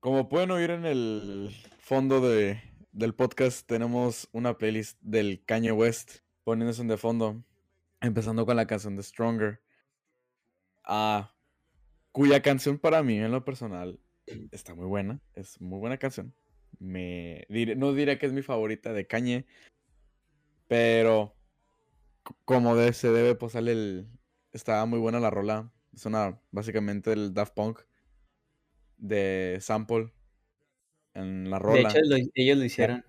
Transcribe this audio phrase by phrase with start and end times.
[0.00, 2.62] Como pueden oír en el fondo de,
[2.92, 7.42] del podcast, tenemos una playlist del Kanye West poniéndose de fondo,
[8.00, 9.60] empezando con la canción de Stronger,
[10.84, 11.34] ah,
[12.12, 13.98] cuya canción para mí, en lo personal,
[14.52, 16.32] está muy buena, es muy buena canción.
[16.78, 17.44] Me
[17.76, 19.46] no diré que es mi favorita de Kanye,
[20.68, 21.34] pero
[22.44, 24.08] como de, se debe, pues sale el.
[24.52, 25.72] Estaba muy buena la rola.
[25.92, 27.80] Es una, básicamente, el Daft Punk
[28.98, 30.12] de sample
[31.14, 31.76] en la rola.
[31.76, 31.98] De hecho,
[32.34, 33.04] ellos lo hicieron.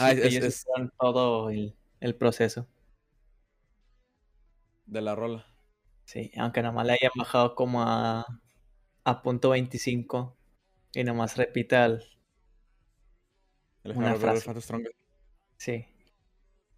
[0.00, 2.66] Ah, ellos hicieron todo el, proceso.
[4.86, 5.46] De la rola.
[6.04, 8.26] Sí, aunque nada más le hayan bajado como a,
[9.04, 10.36] a punto 25
[10.94, 12.02] y nomás repita el,
[13.84, 14.52] una frase.
[15.56, 15.86] Sí.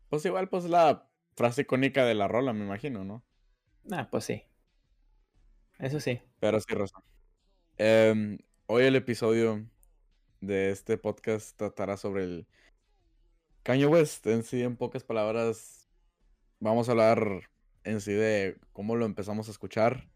[0.09, 3.25] Pues igual, pues la frase icónica de la rola, me imagino, ¿no?
[3.91, 4.45] Ah, pues sí.
[5.83, 6.21] Eso sí.
[6.39, 7.03] Pero sí, razón.
[7.77, 9.67] Em, hoy el episodio
[10.41, 12.47] de este podcast tratará sobre el
[13.65, 14.25] Kanye West.
[14.29, 15.89] En sí, en pocas palabras,
[16.61, 17.51] vamos a hablar
[17.83, 20.09] en sí de cómo lo empezamos a escuchar,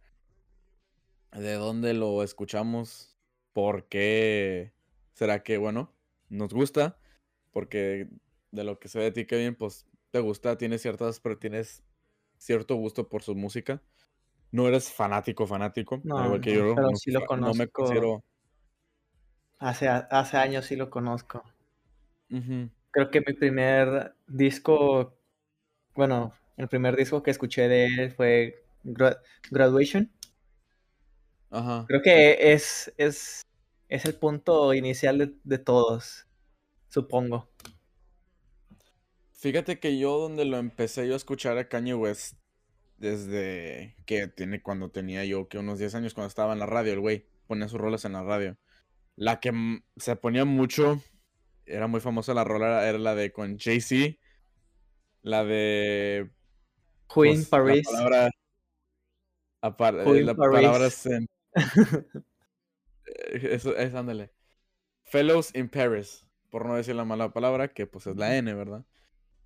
[1.32, 3.18] de dónde lo escuchamos,
[3.52, 4.72] por qué
[5.14, 5.92] será que, bueno,
[6.28, 6.96] nos gusta,
[7.50, 8.08] porque
[8.52, 11.82] de lo que se ve de ti, Kevin, pues te gusta, tienes ciertas, pero tienes
[12.38, 13.82] cierto gusto por su música
[14.56, 16.00] no eres fanático, fanático.
[16.02, 16.74] No, que yo.
[16.74, 17.52] Pero sí lo conozco.
[17.52, 18.24] No me considero.
[19.58, 21.44] Hace, hace años sí lo conozco.
[22.28, 25.18] Creo que mi primer disco,
[25.94, 28.64] bueno, el primer disco que escuché de él fue
[29.50, 30.10] Graduation.
[31.50, 31.84] Ajá.
[31.86, 33.42] Creo que es, es,
[33.88, 36.26] es el punto inicial de, de todos,
[36.88, 37.48] supongo.
[39.32, 42.38] Fíjate que yo donde lo empecé yo a escuchar a Kanye West
[42.98, 46.92] desde que tiene cuando tenía yo que unos 10 años cuando estaba en la radio,
[46.92, 48.56] el güey ponía sus rolas en la radio.
[49.16, 49.52] La que
[49.96, 51.00] se ponía mucho,
[51.64, 54.16] era muy famosa la rola, era la de con Jay-Z,
[55.22, 56.30] la de...
[57.12, 57.86] Queen pues, Paris.
[59.62, 60.86] La palabra, la palabra
[63.32, 64.32] Eso es, ándale.
[65.04, 68.84] Fellows in Paris, por no decir la mala palabra, que pues es la N, ¿verdad?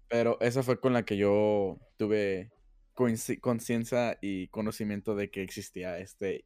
[0.09, 2.51] Pero esa fue con la que yo tuve
[2.95, 6.45] conciencia y conocimiento de que existía este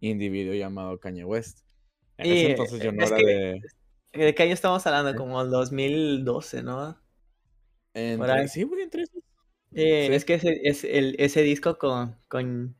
[0.00, 1.60] individuo llamado Kanye West.
[2.16, 3.60] entonces yo no era de...
[4.12, 5.14] ¿De qué año estamos hablando?
[5.14, 7.00] Como el 2012, ¿no?
[7.94, 8.48] Entre...
[8.48, 9.04] Sí, güey, entre
[9.72, 12.76] eh, Es que ese, es el, ese disco con, con,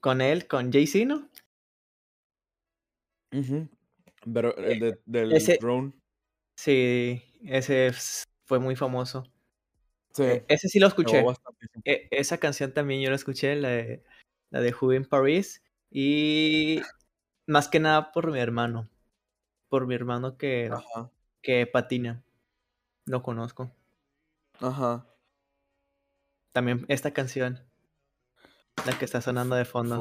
[0.00, 1.30] con él, con Jay-Z, ¿no?
[4.32, 5.92] Pero el de, del drone.
[6.56, 7.92] Sí, ese
[8.44, 9.24] fue muy famoso.
[10.18, 11.24] E, ese sí lo escuché.
[11.84, 14.04] E, esa canción también yo la escuché, la de,
[14.50, 15.62] la de Who in Paris.
[15.90, 16.80] Y
[17.46, 18.88] más que nada por mi hermano.
[19.68, 20.70] Por mi hermano que,
[21.42, 22.22] que patina.
[23.06, 23.74] Lo conozco.
[24.60, 25.06] Ajá.
[26.52, 27.60] También esta canción.
[28.86, 29.96] La que está sonando de fondo.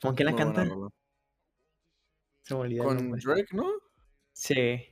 [0.00, 0.66] ¿Con quién la canta?
[2.42, 3.70] Se me Con Drake, ¿no?
[4.32, 4.91] Sí.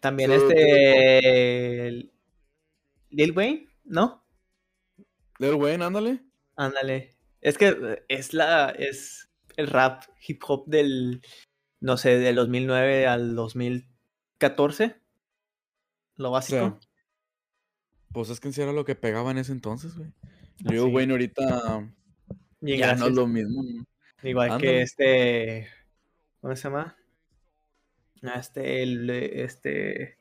[0.00, 2.10] También este.
[3.10, 4.24] Lil Wayne, ¿no?
[5.38, 6.24] Lil Wayne, ándale.
[6.56, 7.16] Ándale.
[7.40, 8.70] Es que es la.
[8.70, 11.22] Es el rap hip hop del.
[11.80, 14.96] No sé, del 2009 al 2014.
[16.16, 16.78] Lo básico.
[18.12, 20.12] Pues es que en sí era lo que pegaba en ese entonces, güey.
[20.58, 21.88] Lil Wayne ahorita.
[22.60, 23.62] ya no es lo mismo.
[24.22, 25.68] Igual que este.
[26.40, 26.96] ¿Cómo se llama?
[28.22, 30.18] Este, el, este,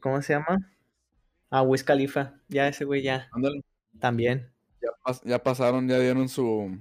[0.00, 0.70] ¿cómo se llama?
[1.50, 3.28] Ah, Wiz Khalifa, ya ese güey ya.
[3.32, 3.62] Ándale.
[3.98, 4.50] También.
[5.24, 6.78] Ya, pasaron, ya dieron su,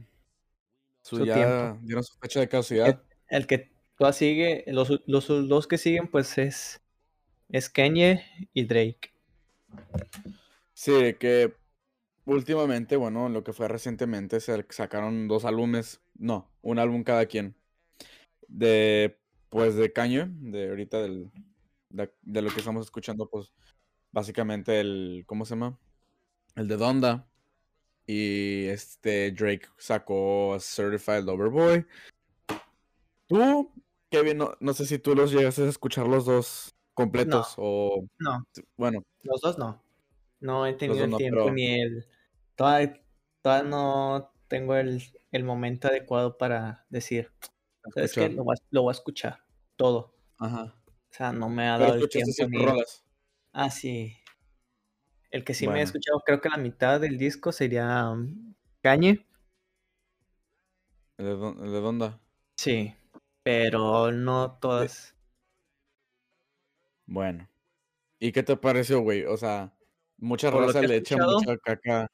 [1.02, 3.02] su, ya dieron su fecha de caducidad.
[3.28, 6.82] El, que todavía sigue, los, los dos que siguen, pues es,
[7.50, 8.24] es Kanye
[8.54, 9.12] y Drake.
[10.74, 11.54] Sí, que
[12.26, 17.56] últimamente, bueno, lo que fue recientemente, se sacaron dos álbumes, no, un álbum cada quien.
[18.48, 19.19] De
[19.50, 21.32] pues de Caño, de ahorita del,
[21.90, 23.52] de, lo que estamos escuchando, pues
[24.12, 25.78] básicamente el, ¿cómo se llama?
[26.56, 27.28] El de Donda.
[28.06, 31.86] Y este Drake sacó Certified Lover Boy.
[33.28, 33.72] Tú,
[34.10, 38.04] Kevin, no, no sé si tú los llegas a escuchar los dos completos o...
[38.18, 38.48] No.
[38.78, 39.04] Bueno.
[39.22, 39.84] Los dos no.
[40.40, 42.08] No he tenido el tiempo ni el...
[42.56, 43.00] Todavía,
[43.64, 47.32] no tengo el, el momento adecuado para decir,
[47.96, 49.44] es que lo, voy a escuchar
[49.76, 50.16] todo.
[50.38, 50.76] Ajá.
[50.86, 52.66] O sea, no me ha dado el tiempo ni.
[53.52, 54.16] Ah, sí.
[55.32, 59.26] El que sí me he escuchado, creo que la mitad del disco sería um, Cañe.
[61.18, 62.14] ¿El de, dónde?
[62.56, 62.96] Sí,
[63.44, 65.16] pero no todas.
[67.06, 67.48] Bueno.
[68.20, 69.26] ¿Y qué te pareció, güey?
[69.26, 69.74] O sea,
[70.18, 72.08] mucha raza le echa mucha caca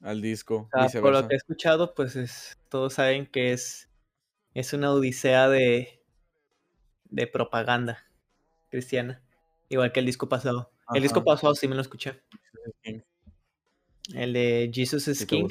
[0.00, 0.68] al disco.
[1.00, 3.89] por lo que he escuchado, pues es, todos saben que es,
[4.54, 6.02] es una odisea de,
[7.04, 8.04] de propaganda
[8.68, 9.22] cristiana.
[9.68, 10.72] Igual que el disco pasado.
[10.92, 12.22] El disco pasado sí me lo escuché.
[14.12, 15.48] El de Jesus is King.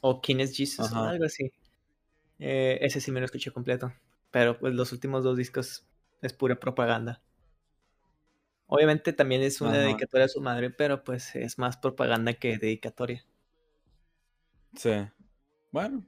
[0.00, 1.52] O King is Jesus, algo así.
[2.38, 3.92] Eh, ese sí me lo escuché completo.
[4.30, 5.86] Pero pues los últimos dos discos
[6.20, 7.22] es pura propaganda.
[8.66, 13.24] Obviamente también es una dedicatoria a su madre, pero pues es más propaganda que dedicatoria.
[14.74, 15.06] Sí.
[15.70, 16.04] Bueno,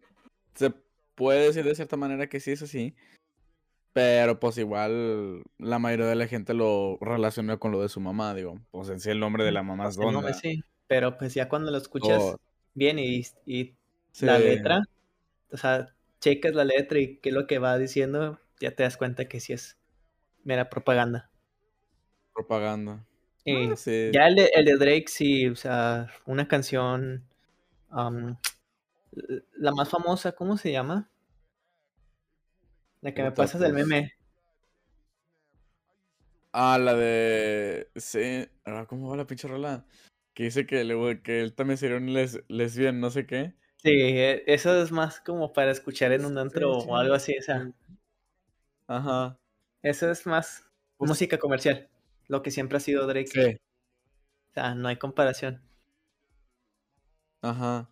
[0.55, 0.75] se
[1.17, 2.95] puede decir de cierta manera que sí es así.
[3.93, 8.35] Pero pues igual la mayoría de la gente lo relaciona con lo de su mamá,
[8.35, 8.61] digo.
[8.71, 10.33] Pues en sí el nombre de la mamá es Donda.
[10.35, 12.37] sí, pero pues ya cuando lo escuchas
[12.75, 13.75] bien y, y
[14.21, 14.83] la letra,
[15.51, 18.99] o sea, checas la letra y qué es lo que va diciendo, ya te das
[18.99, 19.79] cuenta que sí es
[20.45, 21.31] mera propaganda.
[22.35, 23.03] Propaganda.
[23.47, 23.75] Y ah,
[24.13, 27.25] Ya el de, el de Drake, sí, o sea, una canción
[29.13, 31.11] la más famosa, ¿cómo se llama?
[33.01, 34.13] La que me pasas del meme.
[36.53, 37.91] Ah, la de.
[37.97, 38.49] Sí.
[38.65, 39.85] Ah, ¿Cómo va la pinche rola?
[40.35, 43.55] Que dice que, que él también sería un les, lesbian, no sé qué.
[43.77, 47.43] Sí, e, eso es más como para escuchar en un antro o algo así, o
[47.43, 47.71] sea.
[48.87, 49.39] Ajá.
[49.83, 50.65] Eso es más
[50.97, 51.89] pues música comercial.
[52.29, 53.29] Lo que siempre ha sido Drake.
[53.29, 53.57] Sí.
[54.51, 55.63] O sea, no hay comparación.
[57.43, 57.89] Ajá.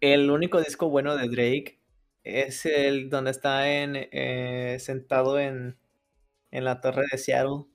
[0.00, 1.80] El único disco bueno de Drake
[2.24, 5.78] es el donde está en, eh, sentado en,
[6.50, 7.66] en la torre de Seattle.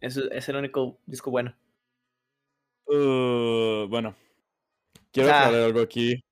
[0.00, 1.54] Es, es el único disco bueno.
[2.86, 4.16] Uh, bueno,
[5.12, 6.24] quiero aclarar algo aquí.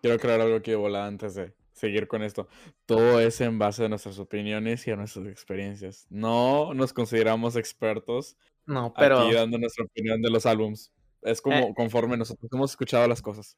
[0.00, 2.48] Quiero aclarar algo aquí de volada antes de seguir con esto.
[2.84, 6.06] Todo es en base a nuestras opiniones y a nuestras experiencias.
[6.10, 8.36] No nos consideramos expertos.
[8.66, 9.20] No, pero.
[9.20, 10.92] Aquí dando nuestra opinión de los álbums.
[11.22, 11.74] Es como eh.
[11.74, 13.56] conforme nosotros hemos escuchado las cosas.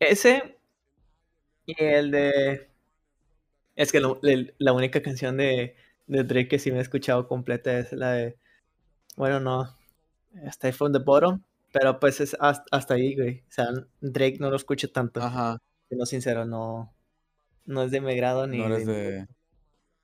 [0.00, 0.58] Ese
[1.66, 2.68] y el de...
[3.76, 5.76] Es que la única canción de,
[6.06, 8.36] de Drake que sí me he escuchado completa es la de...
[9.16, 9.76] Bueno, no.
[10.46, 11.42] Stay from the bottom.
[11.72, 13.40] Pero pues es hasta, ahí, güey.
[13.40, 13.66] O sea,
[14.00, 15.22] Drake no lo escucho tanto.
[15.22, 15.58] Ajá.
[15.88, 16.92] Siendo sincero, no...
[17.66, 18.58] No es de mi grado ni...
[18.58, 19.28] No de...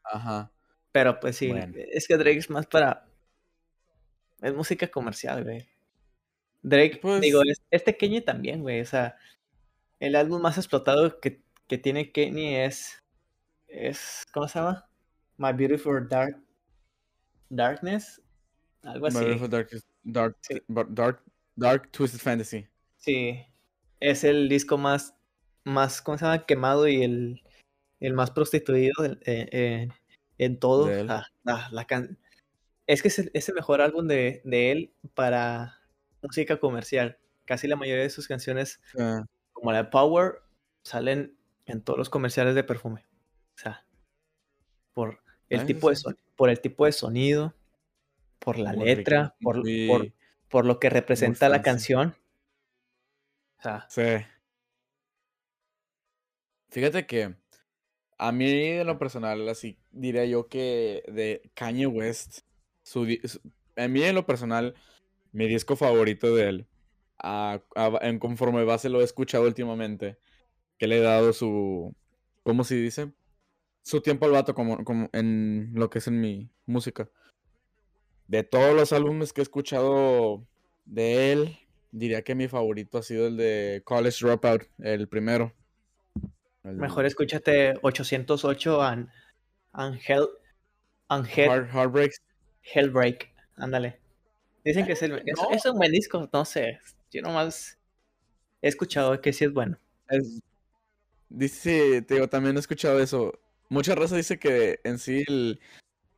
[0.05, 0.53] Ajá.
[0.93, 1.53] Pero pues sí,
[1.91, 3.07] es que Drake es más para...
[4.41, 5.67] Es música comercial, güey.
[6.63, 7.21] Drake, pues...
[7.21, 8.81] digo, es, es pequeño también, güey.
[8.81, 9.17] O sea,
[10.01, 11.43] el álbum más explotado que,
[11.79, 13.03] tiene Kenny es,
[13.69, 14.25] es.
[14.33, 14.89] ¿Cómo se llama?
[15.37, 16.41] My Beautiful Dark.
[17.49, 18.21] Darkness.
[18.83, 19.19] Algo así.
[19.19, 19.71] My Beautiful Dark,
[20.05, 20.37] dark,
[20.69, 21.23] dark,
[21.57, 22.67] dark, Twisted Fantasy.
[22.97, 23.45] Sí.
[24.01, 25.15] Es el disco más.
[25.65, 26.47] Más, ¿cómo se llama?
[26.47, 27.43] Quemado y el,
[27.99, 29.89] el más prostituido eh, eh,
[30.39, 30.89] en todo.
[31.03, 31.87] La, la,
[32.87, 35.81] es que es el, es el, mejor álbum de, de, él para
[36.23, 37.19] música comercial.
[37.47, 39.25] Casi la mayoría de sus canciones ah
[39.57, 40.43] como la de Power,
[40.83, 43.07] salen en todos los comerciales de perfume.
[43.55, 43.87] O sea,
[44.93, 45.97] por el, ah, tipo, de
[46.37, 47.55] por el tipo de sonido,
[48.39, 49.63] por la letra, por,
[50.51, 52.15] por, lo que representa la canción.
[53.59, 53.87] O sea.
[53.89, 54.27] Sí.
[56.69, 57.35] Fíjate que
[58.19, 62.41] a mí, de lo personal, así diría yo que de Kanye West,
[62.83, 63.05] su,
[63.77, 64.75] a mí, en lo personal,
[65.33, 66.67] mi disco favorito de él
[68.01, 70.19] en conforme base lo he escuchado últimamente,
[70.79, 71.95] que le he dado su,
[72.43, 73.13] ¿cómo se dice?
[73.83, 77.09] Su tiempo al vato como, como en lo que es en mi música.
[78.27, 80.45] De todos los álbumes que he escuchado
[80.85, 81.59] de él,
[81.93, 85.53] diría que mi favorito ha sido el de College Dropout, el primero.
[86.65, 89.09] Mejor escúchate 808 and,
[89.73, 90.29] and Hell...
[91.09, 92.21] Heartbreaks.
[92.63, 94.01] Hellbreak, ándale.
[94.65, 96.81] Dicen que es, el, es, un buen disco, no sé.
[97.11, 97.79] Yo nomás
[98.63, 99.79] he escuchado que sí es bueno.
[101.29, 103.39] dice, te digo, también he escuchado eso.
[103.69, 105.25] Mucha raza dice que en sí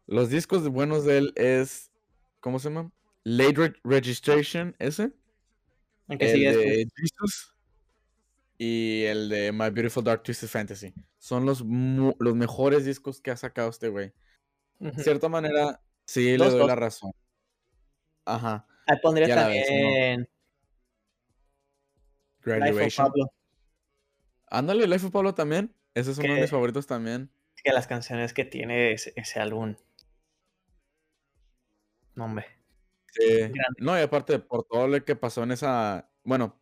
[0.07, 1.91] los discos buenos de él es,
[2.41, 2.91] ¿cómo se llama?
[3.25, 5.13] Late Registration, ese.
[6.09, 7.55] el de Jesus
[8.59, 10.93] y el de My Beautiful Dark Twisted Fantasy.
[11.19, 14.13] Son los, los mejores discos que ha sacado este güey.
[14.79, 17.13] De cierta manera, sí, le doy la razón.
[18.25, 18.67] Ajá.
[18.87, 20.29] Ahí pondría también
[22.49, 23.13] Graduation.
[24.51, 25.75] Ándale, Life of Pablo también.
[25.95, 27.31] Ese es uno de mis favoritos también.
[27.63, 29.77] Que las canciones que tiene ese, álbum.
[32.15, 32.47] No, hombre.
[33.79, 36.11] No, y aparte, por todo lo que pasó en esa.
[36.23, 36.61] Bueno,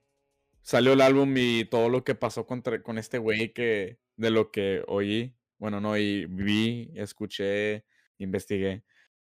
[0.63, 4.51] salió el álbum y todo lo que pasó con, con este güey que de lo
[4.51, 7.85] que oí, bueno, no oí, vi, escuché,
[8.19, 8.85] investigué,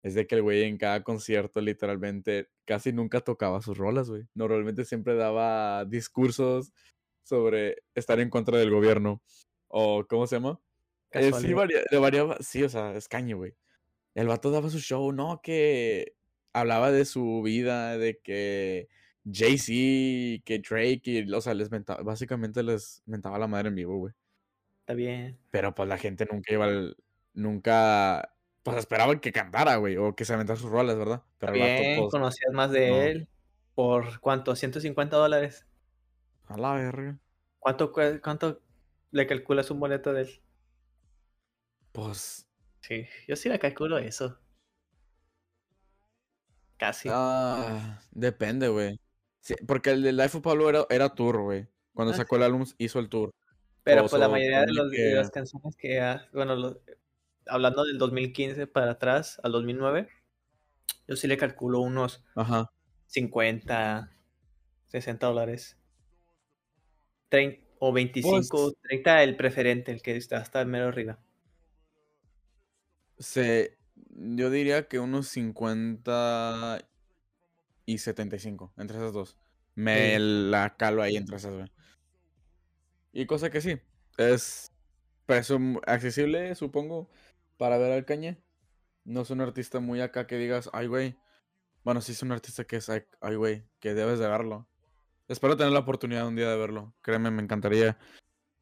[0.04, 4.28] es de que el güey en cada concierto literalmente casi nunca tocaba sus rolas, güey.
[4.34, 6.74] Normalmente siempre daba discursos
[7.22, 9.22] sobre estar en contra del gobierno.
[9.66, 10.60] O, ¿cómo se llama?
[11.10, 13.54] Eh, sí, variaba, sí, o sea, es caño, güey.
[14.14, 15.40] El vato daba su show, ¿no?
[15.42, 16.14] Que
[16.52, 18.88] hablaba de su vida, de que
[19.24, 23.96] Jay-Z, que Drake, y, o sea, les mentaba, básicamente les mentaba la madre en vivo,
[23.96, 24.12] güey.
[24.80, 25.38] Está bien.
[25.50, 26.96] Pero pues la gente nunca iba al,
[27.32, 28.33] nunca,
[28.64, 31.22] pues esperaban que cantara, güey, o que se aventara sus rolas, ¿verdad?
[31.38, 33.28] Pero bien, pues, conocías más de él.
[33.74, 34.56] ¿Por cuánto?
[34.56, 35.66] ¿150 dólares?
[36.46, 37.18] A la verga.
[37.58, 38.62] ¿Cuánto, ¿Cuánto
[39.10, 40.40] le calculas un boleto de él?
[41.92, 42.48] Pues.
[42.80, 44.38] Sí, yo sí le calculo eso.
[46.78, 47.10] Casi.
[47.12, 48.98] Ah, depende, güey.
[49.66, 51.68] porque el de Life of Pablo era, era tour, güey.
[51.92, 53.30] Cuando ah, sacó el álbum hizo el tour.
[53.82, 56.78] Pero pues la mayoría de, los, de, las canciones que, bueno,
[57.46, 60.08] hablando del 2015 para atrás, al 2009,
[61.06, 62.70] yo sí le calculo unos Ajá.
[63.06, 64.10] 50,
[64.86, 65.78] 60 dólares.
[67.28, 71.18] 30, o 25, 30 pues el preferente, el que está hasta el mero arriba.
[73.18, 73.76] Se,
[74.10, 76.88] yo diría que unos 50
[77.86, 79.36] y 75, entre esas dos.
[79.74, 81.70] Me la calo ahí entre esas, dos.
[83.12, 83.78] Y cosa que sí,
[84.16, 84.72] es
[85.26, 87.10] precio accesible, supongo,
[87.56, 88.42] para ver al Cañe.
[89.04, 91.16] No es un artista muy acá que digas, ay, güey.
[91.82, 94.66] Bueno, sí es un artista que es, ay, güey, que debes de verlo.
[95.28, 96.94] Espero tener la oportunidad un día de verlo.
[97.02, 97.98] Créeme, me encantaría.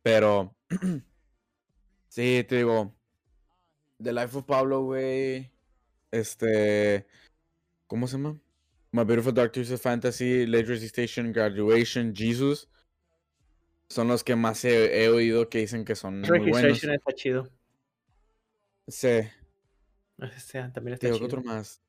[0.03, 0.57] Pero,
[2.09, 2.95] sí, te digo,
[4.03, 5.51] The Life of Pablo, güey.
[6.11, 7.07] Este,
[7.87, 8.39] ¿cómo se llama?
[8.91, 12.69] My Beautiful Dark Twisted Fantasy, Late Station, Graduation, Jesus
[13.93, 16.83] son los que más he, oído que dicen que son muy buenos.
[16.83, 17.49] está chido.
[18.93, 19.21] Sí.
[20.19, 21.25] Este, también está chido.
[21.25, 21.81] otro más.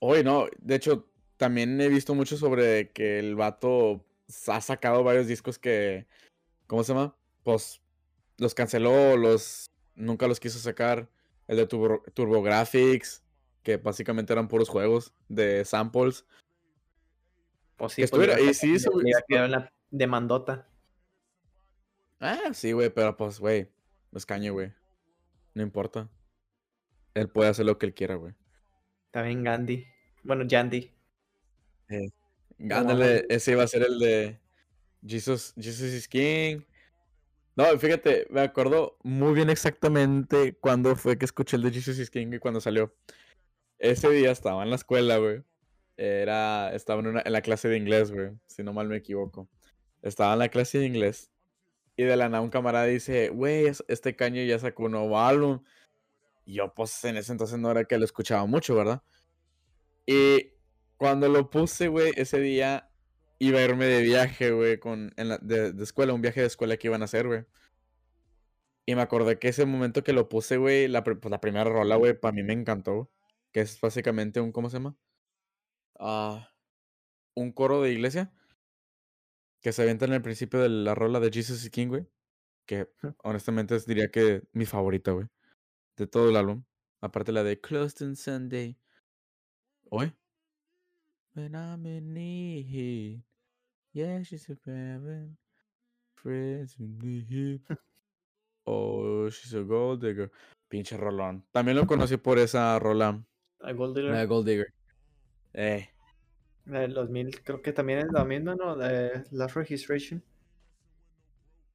[0.00, 4.04] Hoy no, de hecho, también he visto mucho sobre que el vato
[4.48, 6.08] ha sacado varios discos que,
[6.66, 7.16] ¿cómo se llama?
[7.44, 7.80] Pues
[8.38, 11.08] los canceló, los nunca los quiso sacar.
[11.46, 13.22] El de Turbo, TurboGrafx,
[13.62, 16.26] que básicamente eran puros juegos de samples.
[17.76, 18.90] Pues sí, pues, y sí, eso,
[19.90, 20.68] demandota.
[22.18, 23.70] Ah, sí, güey, pero pues, güey,
[24.12, 24.72] es caño, güey.
[25.54, 26.08] No importa.
[27.14, 28.34] Él puede hacer lo que él quiera, güey.
[29.10, 29.86] También Gandhi.
[30.22, 30.92] Bueno, Yandy.
[31.88, 32.10] Eh,
[32.70, 34.40] ándale, ese iba a ser el de
[35.06, 36.60] Jesus, Jesus is King.
[37.56, 42.10] No, fíjate, me acuerdo muy bien exactamente cuándo fue que escuché el de Jesus is
[42.10, 42.94] King y cuando salió.
[43.78, 45.42] Ese día estaba en la escuela, güey.
[45.96, 49.48] Era, estaba en, una, en la clase de inglés, güey, si no mal me equivoco
[50.02, 51.30] estaba en la clase de inglés
[51.98, 55.64] y de la nada un camarada dice, güey, este caño ya sacó un nuevo álbum.
[56.44, 59.02] Y yo, pues en ese entonces no era que lo escuchaba mucho, ¿verdad?
[60.06, 60.52] Y
[60.96, 62.88] cuando lo puse, güey, ese día
[63.40, 65.12] iba a irme de viaje, güey, con,
[65.42, 67.46] de, escuela, un viaje de escuela que iban a hacer, güey.
[68.86, 71.96] Y me acordé que ese momento que lo puse, güey, la, pues, la primera rola,
[71.96, 73.10] güey, para mí me encantó.
[73.50, 74.96] Que es básicamente un, ¿cómo se llama?
[75.98, 76.48] Ah,
[77.34, 78.32] un coro de iglesia
[79.60, 82.06] que se avienta en el principio de la rola de Jesus y King, güey.
[82.66, 82.88] Que
[83.24, 85.26] honestamente diría que mi favorita, güey.
[85.96, 86.64] De todo el álbum.
[87.00, 88.76] Aparte la de Closed on Sunday.
[89.90, 90.12] ¿Oye?
[91.34, 93.22] When I'm in need.
[93.92, 95.38] Yeah, she's a heaven.
[96.14, 97.62] Friends in need.
[98.70, 100.30] Oh, she's a gold digger.
[100.68, 101.42] Pinche rolón.
[101.52, 103.24] También lo conocí por esa rola.
[103.60, 104.10] A gold digger.
[104.12, 104.74] La gold digger.
[105.54, 105.88] Eh.
[106.68, 108.76] Del 2000, creo que también es la misma, ¿no?
[108.76, 110.22] De Last Registration.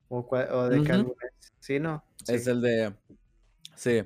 [0.08, 1.16] O, o de uh
[1.60, 2.04] Sí, ¿no?
[2.28, 2.94] Es el de.
[3.76, 4.04] Sí.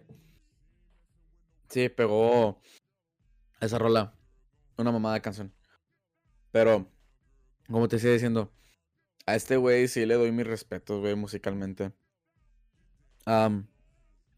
[1.67, 2.61] Sí, pegó
[3.59, 4.13] esa rola.
[4.77, 5.53] Una mamada de canción.
[6.51, 6.89] Pero,
[7.67, 8.49] como te sigue diciendo,
[9.25, 11.91] a este güey sí le doy mis respetos, güey, musicalmente.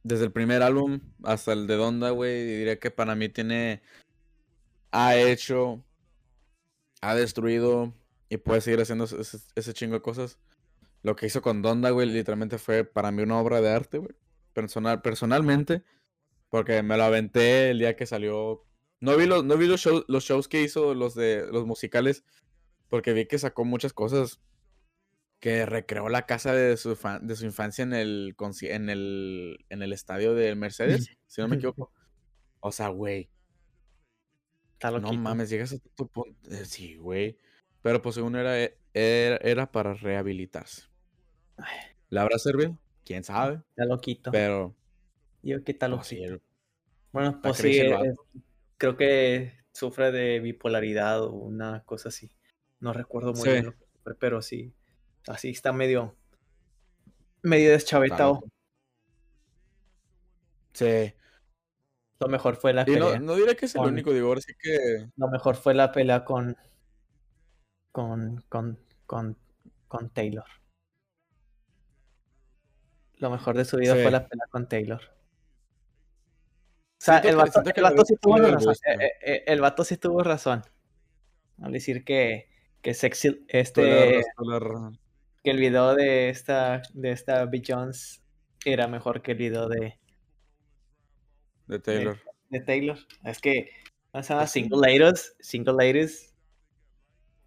[0.02, 3.84] desde el primer álbum hasta el de Donda, güey, diría que para mí tiene.
[4.92, 5.86] Ha hecho
[7.02, 7.94] ha destruido
[8.30, 10.40] y puede seguir haciendo ese, chingo de cosas.
[11.02, 14.16] Lo que hizo con Donda, güey, literalmente fue para mí una obra de arte, güey.
[14.54, 15.84] Personal, personalmente,
[16.50, 18.66] porque me lo aventé el día que salió.
[19.00, 22.26] No vi los, no vi los, shows, los shows que hizo, los de los musicales,
[22.90, 24.42] porque vi que sacó muchas cosas.
[25.40, 29.94] Que recreó la casa de su, de su infancia en el, en, el, en el
[29.94, 31.94] estadio de Mercedes, si no me equivoco.
[32.60, 33.30] O sea, güey,
[35.02, 36.38] no mames, llegas a tu punto.
[36.50, 37.38] Eh, sí, güey.
[37.82, 40.84] Pero pues según era, e, era, para rehabilitarse.
[42.10, 42.78] ¿Le habrá servido?
[43.06, 43.62] ¿Quién sabe?
[43.70, 44.32] Está loquito.
[44.32, 44.76] Pero...
[45.42, 46.42] Yo qué tal pues loquito.
[47.14, 47.82] bueno, pues sí,
[48.78, 52.30] creo que sufre de bipolaridad o una cosa así.
[52.82, 53.76] No recuerdo muy bien,
[54.20, 54.74] pero sí.
[55.28, 56.16] Así está medio...
[57.42, 58.44] Medio deschavetado.
[60.74, 61.14] Sí.
[62.20, 63.00] Lo mejor fue la pelea.
[63.00, 65.08] No, no diré que es el único, digo, ahora sí que.
[65.16, 66.58] Lo mejor fue la pelea con.
[67.92, 68.44] con.
[68.50, 68.80] con.
[69.06, 69.38] con,
[69.88, 70.46] con Taylor.
[73.18, 75.02] Lo mejor de su vida fue la pelea con Taylor.
[75.02, 77.62] O sea, el vato,
[78.06, 78.76] sí tuvo razón.
[78.86, 80.64] Eh, eh, eh, el vato sí tuvo razón.
[81.62, 82.50] Al decir que,
[82.82, 84.22] que sexy, este,
[85.44, 87.62] que el video de esta, de esta B.
[87.66, 88.22] Jones
[88.66, 89.98] era mejor que el video de,
[91.70, 92.18] de Taylor.
[92.50, 92.98] De, Taylor.
[93.24, 93.70] Es que,
[94.12, 94.48] ¿cómo se llama?
[94.48, 95.36] Single Ladies.
[95.40, 96.34] Single Ladies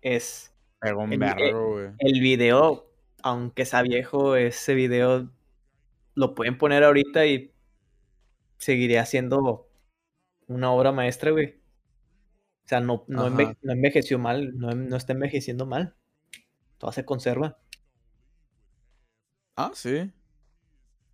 [0.01, 0.49] es.
[0.81, 2.91] El, el, video,
[3.23, 5.31] aunque sea viejo, ese video
[6.15, 7.53] lo pueden poner ahorita y
[8.59, 9.69] seguiría siendo
[10.49, 11.61] una obra maestra, güey.
[12.65, 13.27] O sea, no, no,
[13.63, 15.95] envejeció mal, no, no, está envejeciendo mal.
[16.79, 17.59] Todo se conserva.
[19.55, 20.11] Ah, sí.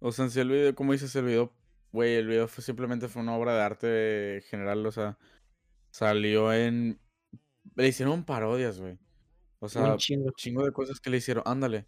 [0.01, 1.53] O sea, si el video, como dices, el video
[1.93, 5.19] Güey, el video fue, simplemente fue una obra de arte general, o sea,
[5.91, 7.01] salió en...
[7.75, 8.99] Le hicieron parodias, güey.
[9.61, 10.65] O sea, Un chingo.
[10.65, 11.43] de cosas que le hicieron.
[11.47, 11.87] Ándale.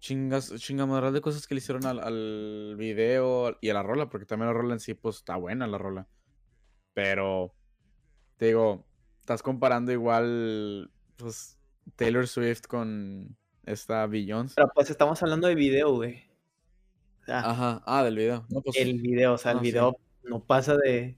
[0.00, 4.26] Chingas, chingamadral de cosas que le hicieron al, al video y a la rola, porque
[4.26, 6.08] también la rola en sí, pues está buena la rola.
[6.94, 7.54] Pero,
[8.36, 8.86] te digo,
[9.20, 11.58] estás comparando igual, pues,
[11.96, 14.54] Taylor Swift con esta Beyoncé.
[14.56, 16.27] Pero pues estamos hablando de video, güey.
[17.28, 18.46] Ajá, ah, del video.
[18.48, 21.16] Pues el video, o sea, el video no pasa de.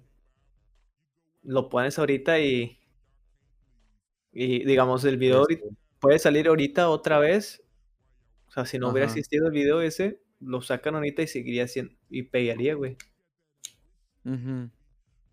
[1.42, 2.78] Lo pones ahorita y.
[4.32, 5.46] Y digamos, el video
[5.98, 7.62] puede salir ahorita otra vez.
[8.48, 11.94] O sea, si no hubiera existido el video ese, lo sacan ahorita y seguiría siendo.
[12.08, 12.96] Y pegaría, güey.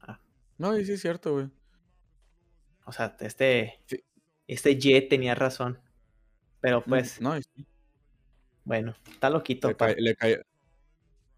[0.02, 0.20] Ah.
[0.58, 1.50] No, y sí es cierto, güey.
[2.86, 3.82] O sea, este.
[4.48, 5.80] Este Y tenía razón.
[6.62, 7.20] Pero pues.
[7.22, 7.36] No,
[8.64, 9.70] Bueno, está loquito.
[9.70, 10.16] Le, le,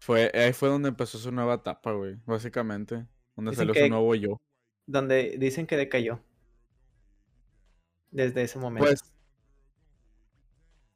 [0.00, 3.06] fue, ahí fue donde empezó su nueva etapa, güey, básicamente.
[3.36, 4.40] Donde salió su nuevo yo.
[4.86, 6.20] Donde dicen que decayó.
[8.10, 8.88] Desde ese momento.
[8.88, 9.12] Pues.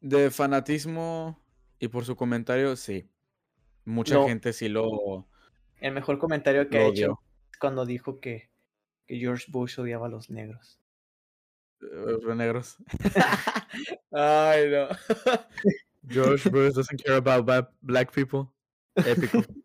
[0.00, 1.38] De fanatismo
[1.78, 3.06] y por su comentario, sí.
[3.84, 5.28] Mucha gente sí lo.
[5.80, 7.20] El mejor comentario que ha hecho
[7.52, 8.50] es cuando dijo que,
[9.06, 10.80] que George Bush odiaba a los negros.
[11.78, 12.78] Los eh, negros.
[14.12, 14.88] Ay, no.
[16.08, 18.53] George Bush doesn't care about black people.
[18.96, 19.38] Épico.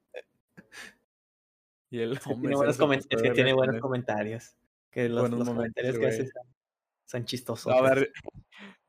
[1.89, 4.55] y el tiene buenos es que tiene buenos comentarios.
[4.91, 6.29] Que los, comentarios que hace
[7.05, 7.73] son, chistosos.
[7.73, 8.11] A ver,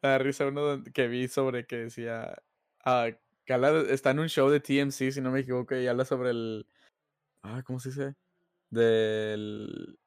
[0.03, 2.43] la risa uno que vi sobre que decía.
[2.85, 3.11] Ah,
[3.45, 3.55] que
[3.91, 6.67] está en un show de TMC, si no me equivoco, y habla sobre el.
[7.43, 8.15] Ah, ¿cómo se dice?
[8.71, 9.99] Del.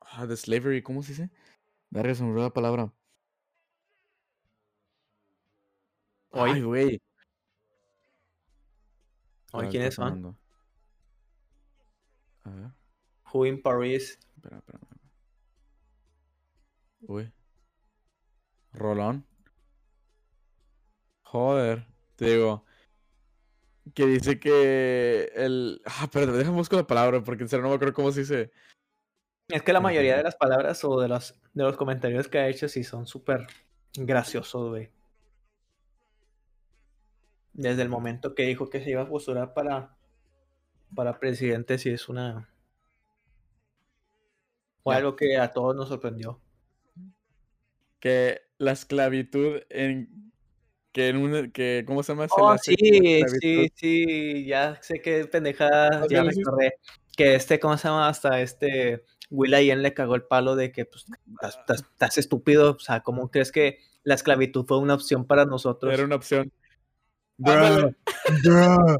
[0.00, 1.30] Ah, de slavery, ¿cómo se dice?
[1.90, 2.92] Verga, se me la palabra.
[6.32, 7.00] Ay, güey.
[9.64, 10.36] ¿Quiénes son?
[12.44, 12.70] A ver.
[13.32, 14.18] Who in Paris?
[14.36, 14.80] Espera, espera.
[17.02, 17.32] Uy.
[18.72, 19.26] Rolón.
[21.22, 22.64] Joder, te digo.
[23.94, 25.80] Que dice que el.
[25.84, 28.50] Ah, perdón, déjame buscar la palabra porque en serio no me acuerdo cómo se dice.
[29.48, 32.48] Es que la mayoría de las palabras o de los, de los comentarios que ha
[32.48, 33.46] hecho sí son súper
[33.94, 34.95] graciosos, güey
[37.56, 39.96] desde el momento que dijo que se iba a postular para,
[40.94, 42.50] para presidente, sí es una.
[44.82, 46.40] Fue algo que a todos nos sorprendió.
[47.98, 50.32] Que la esclavitud en.
[50.92, 51.50] Que en un.
[51.50, 52.26] Que, ¿Cómo se llama?
[52.36, 52.76] Oh, sí,
[53.40, 54.44] sí, sí.
[54.46, 56.06] Ya sé qué pendejada.
[56.08, 56.74] Ya me acordé.
[57.16, 58.08] Que este, ¿cómo se llama?
[58.08, 59.04] Hasta este.
[59.30, 61.06] Will Allen le cagó el palo de que pues,
[61.42, 62.72] estás, estúpido.
[62.72, 65.92] O sea, ¿cómo crees que la esclavitud fue una opción para nosotros?
[65.92, 66.52] Era una opción.
[67.38, 67.94] Bro.
[68.42, 68.98] Bro.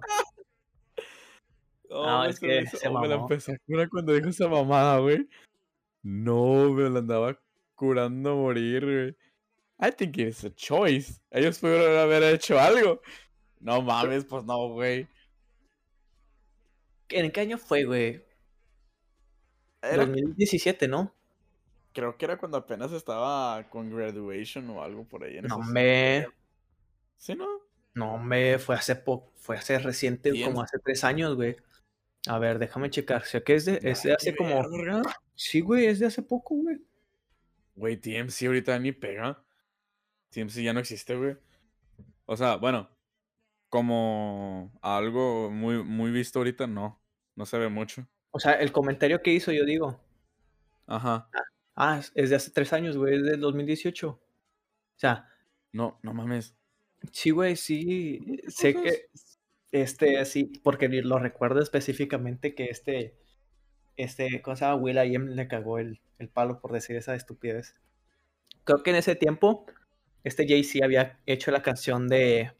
[1.90, 5.28] no, es que se, me la empecé a curar cuando dijo esa mamada, güey.
[6.02, 7.38] No, me la andaba
[7.74, 9.16] curando a morir, güey.
[9.78, 11.20] I think it's a choice.
[11.30, 13.00] Ellos pudieron haber hecho algo.
[13.60, 15.08] No mames, pues no, güey.
[17.08, 18.24] ¿En qué año fue, güey?
[19.82, 20.06] Era...
[20.06, 21.12] 2017, ¿no?
[21.92, 25.38] Creo que era cuando apenas estaba con graduation o algo por ahí.
[25.38, 26.26] En no, me...
[27.16, 27.65] ¿Sí, no?
[27.96, 31.56] No, me fue hace poco, fue hace reciente, como hace tres años, güey.
[32.28, 33.24] A ver, déjame checar.
[33.24, 34.62] Sé que es de, es de hace como.
[35.34, 36.76] Sí, güey, es de hace poco, güey.
[37.74, 39.42] Güey, TMC ahorita ni pega.
[40.28, 41.38] TMC ya no existe, güey.
[42.26, 42.90] O sea, bueno,
[43.70, 47.00] como algo muy, muy visto ahorita, no.
[47.34, 48.06] No se ve mucho.
[48.30, 49.98] O sea, el comentario que hizo, yo digo.
[50.86, 51.30] Ajá.
[51.74, 54.10] Ah, es de hace tres años, güey, es del 2018.
[54.10, 54.20] O
[54.96, 55.30] sea.
[55.72, 56.54] No, no mames.
[57.12, 58.40] Sí, güey, sí.
[58.48, 59.08] Sé que.
[59.72, 63.14] Este, sí, porque lo recuerdo específicamente que este.
[63.96, 64.76] Este, ¿cómo se llama?
[64.82, 67.74] Will I le cagó el, el palo por decir esa estupidez.
[68.64, 69.66] Creo que en ese tiempo,
[70.24, 72.52] este Jay-Z había hecho la canción de.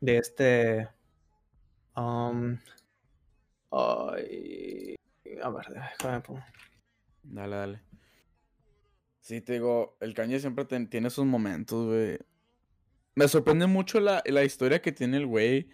[0.00, 0.88] De este.
[1.96, 2.58] Um,
[3.72, 4.94] ay,
[5.42, 5.66] a ver,
[5.98, 6.44] déjame poner.
[7.24, 7.80] Dale, dale.
[9.20, 12.18] Sí, te digo, el Kanye siempre tiene sus momentos, güey.
[13.18, 15.68] Me sorprende mucho la, la historia que tiene el güey.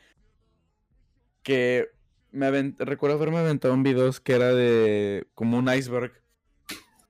[1.42, 1.90] Que
[2.30, 6.22] me recuerdo haberme aventado un video que era de como un iceberg.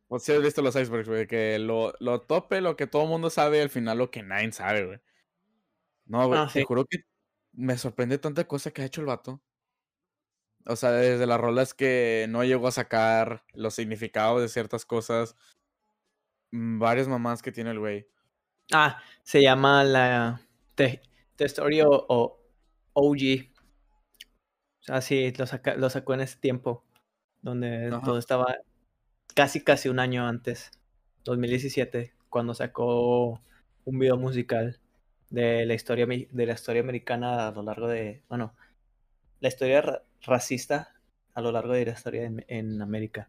[0.09, 1.29] O sea, has visto los icebergs, güey.
[1.29, 4.25] Que lo, lo tope lo que todo el mundo sabe y al final lo que
[4.25, 4.99] nadie sabe, güey.
[6.07, 6.99] No, güey, ah, te juro que
[7.53, 9.41] me sorprende tanta cosa que ha hecho el vato.
[10.67, 15.37] O sea, desde las rolas que no llegó a sacar, los significados de ciertas cosas.
[16.51, 18.09] Mm, varias mamás que tiene el güey.
[18.73, 20.41] Ah, se llama la
[20.75, 21.01] The,
[21.39, 22.39] Story o,
[22.93, 23.21] OG.
[24.81, 25.45] O sea, sí, lo,
[25.77, 26.85] lo sacó en ese tiempo.
[27.43, 28.57] Donde todo estaba
[29.35, 30.71] casi, casi un año antes.
[31.25, 32.15] 2017.
[32.31, 33.41] Cuando sacó
[33.85, 34.81] un video musical
[35.31, 38.23] de la historia de la historia americana a lo largo de.
[38.29, 38.55] Bueno,
[39.41, 40.95] la historia racista
[41.35, 43.29] a lo largo de la historia en, América.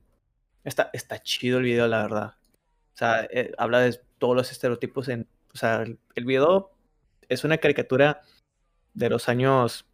[0.64, 2.36] Está, está chido el video, la verdad.
[2.94, 5.25] O sea, eh, habla de todos los estereotipos en...
[5.56, 6.72] O sea, el, video
[7.30, 8.22] es una caricatura
[8.94, 9.88] de los años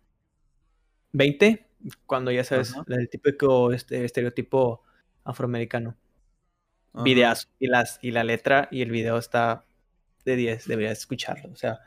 [1.12, 1.68] 20,
[2.08, 4.82] cuando ya sabes, el típico este, estereotipo
[5.24, 5.96] afroamericano.
[6.94, 9.66] Videos y, las, y la letra y el video está
[10.26, 11.52] de 10, deberías escucharlo.
[11.52, 11.80] O sea,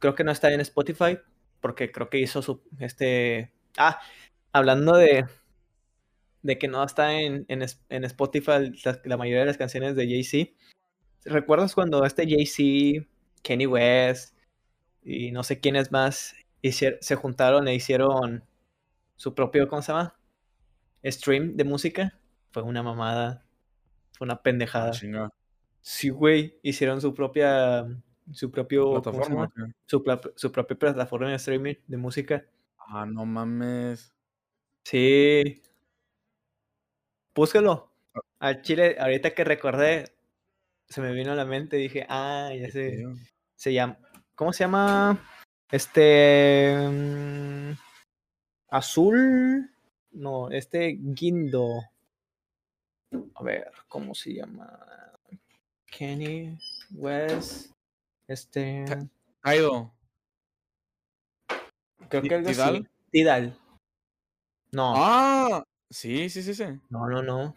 [0.00, 1.20] creo que no está en Spotify,
[1.60, 4.00] porque creo que hizo su, este, ah,
[4.52, 5.24] hablando de,
[6.42, 8.72] de que no está en, en, Spotify
[9.04, 10.50] la, mayoría de las canciones de Jay-Z.
[11.24, 13.06] ¿Recuerdas cuando este Jay-Z,
[13.42, 14.36] Kenny West
[15.04, 18.44] y no sé quiénes más se juntaron e hicieron
[19.16, 20.16] su propio, ¿cómo se llama?
[21.04, 22.18] Stream de música?
[22.50, 23.44] Fue una mamada.
[24.12, 24.92] Fue una pendejada.
[25.80, 26.58] Sí, güey.
[26.62, 27.86] Hicieron su propia.
[28.32, 29.02] Su propio.
[29.02, 29.52] ¿Plataforma?
[29.86, 30.02] Su,
[30.36, 32.46] su propia plataforma de streaming de música.
[32.78, 34.14] Ah, no mames.
[34.84, 35.62] Sí.
[37.34, 37.90] Búscalo.
[38.14, 38.20] Ah.
[38.38, 40.11] Al chile, ahorita que recordé,
[40.92, 43.02] se me vino a la mente, dije, ah, ya sé.
[43.56, 43.96] Se llama.
[44.34, 45.18] ¿Cómo se llama?
[45.70, 46.76] Este.
[46.76, 47.72] Mm,
[48.68, 49.70] azul.
[50.10, 51.80] No, este Guindo.
[53.34, 54.78] A ver, ¿cómo se llama?
[55.86, 56.58] Kenny
[56.90, 57.72] West.
[58.28, 58.84] Este.
[59.40, 59.94] Kaido.
[62.10, 62.90] Creo que algo Tidal.
[63.10, 63.58] Tidal.
[64.72, 64.92] No.
[64.94, 66.66] Ah, sí, sí, sí, sí.
[66.90, 67.54] No, no, no.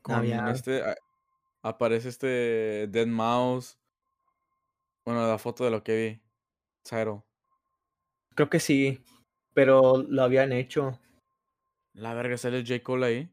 [0.00, 0.82] Con este
[1.62, 3.78] aparece este Dead Mouse.
[5.04, 6.22] Bueno, la foto de lo que vi.
[6.84, 7.24] Cero.
[8.34, 9.04] Creo que sí,
[9.54, 10.98] pero lo habían hecho.
[11.94, 12.82] La verga, sale J.
[12.82, 13.30] Cole ahí.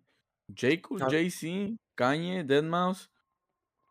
[0.49, 0.81] J.
[0.81, 1.07] Cole, ah.
[1.09, 3.09] Jay-Z, Kanye, Dead Mouse.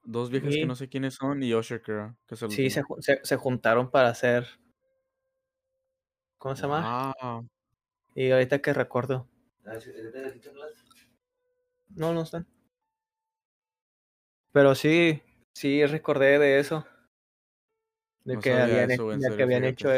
[0.05, 2.17] Dos viejas que no sé quiénes son y Usher, creo.
[2.27, 2.83] Que sí, se,
[3.23, 4.47] se, juntaron para hacer.
[6.39, 7.13] ¿Cómo se llama?
[8.15, 9.29] Y ahorita que recuerdo.
[11.91, 12.47] No, no están.
[14.59, 15.23] Pero sí,
[15.55, 16.85] sí recordé de eso.
[18.25, 19.91] De que habían, hecho, que habían hecho.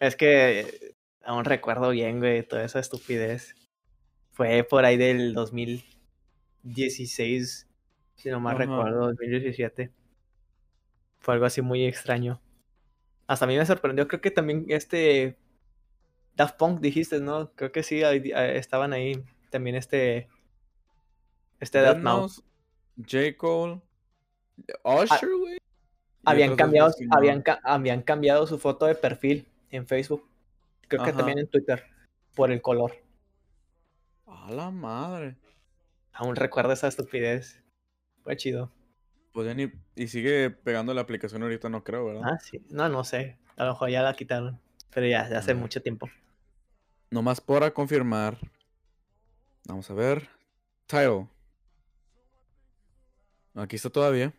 [0.00, 3.54] Es que aún recuerdo bien, güey, toda esa estupidez.
[4.32, 7.68] Fue por ahí del 2016,
[8.16, 9.92] si no mal recuerdo, 2017.
[11.20, 12.40] Fue algo así muy extraño.
[13.28, 15.38] Hasta a mí me sorprendió, creo que también este
[16.34, 17.52] Daft Punk dijiste, ¿no?
[17.52, 20.26] Creo que sí, estaban ahí también este.
[21.60, 22.42] Este Dead Mouse.
[22.98, 23.36] J.
[23.36, 23.80] Cole.
[24.84, 25.58] Usher, güey.
[26.24, 30.28] Habían cambiado, habían, habían cambiado su foto de perfil en Facebook.
[30.88, 31.84] Creo que también en Twitter.
[32.34, 32.92] Por el color.
[34.26, 35.36] A la madre.
[36.12, 37.62] Aún recuerdo esa estupidez.
[38.22, 38.72] Fue chido.
[39.32, 42.22] Pues y, y sigue pegando la aplicación ahorita, no creo, ¿verdad?
[42.24, 42.64] Ah, sí.
[42.70, 43.36] No, no sé.
[43.56, 44.58] A lo mejor ya la quitaron.
[44.92, 46.08] Pero ya, ya hace mucho tiempo.
[47.10, 48.38] Nomás para confirmar.
[49.68, 50.28] Vamos a ver.
[50.86, 51.28] Tile.
[53.56, 54.34] Aquí está todavía.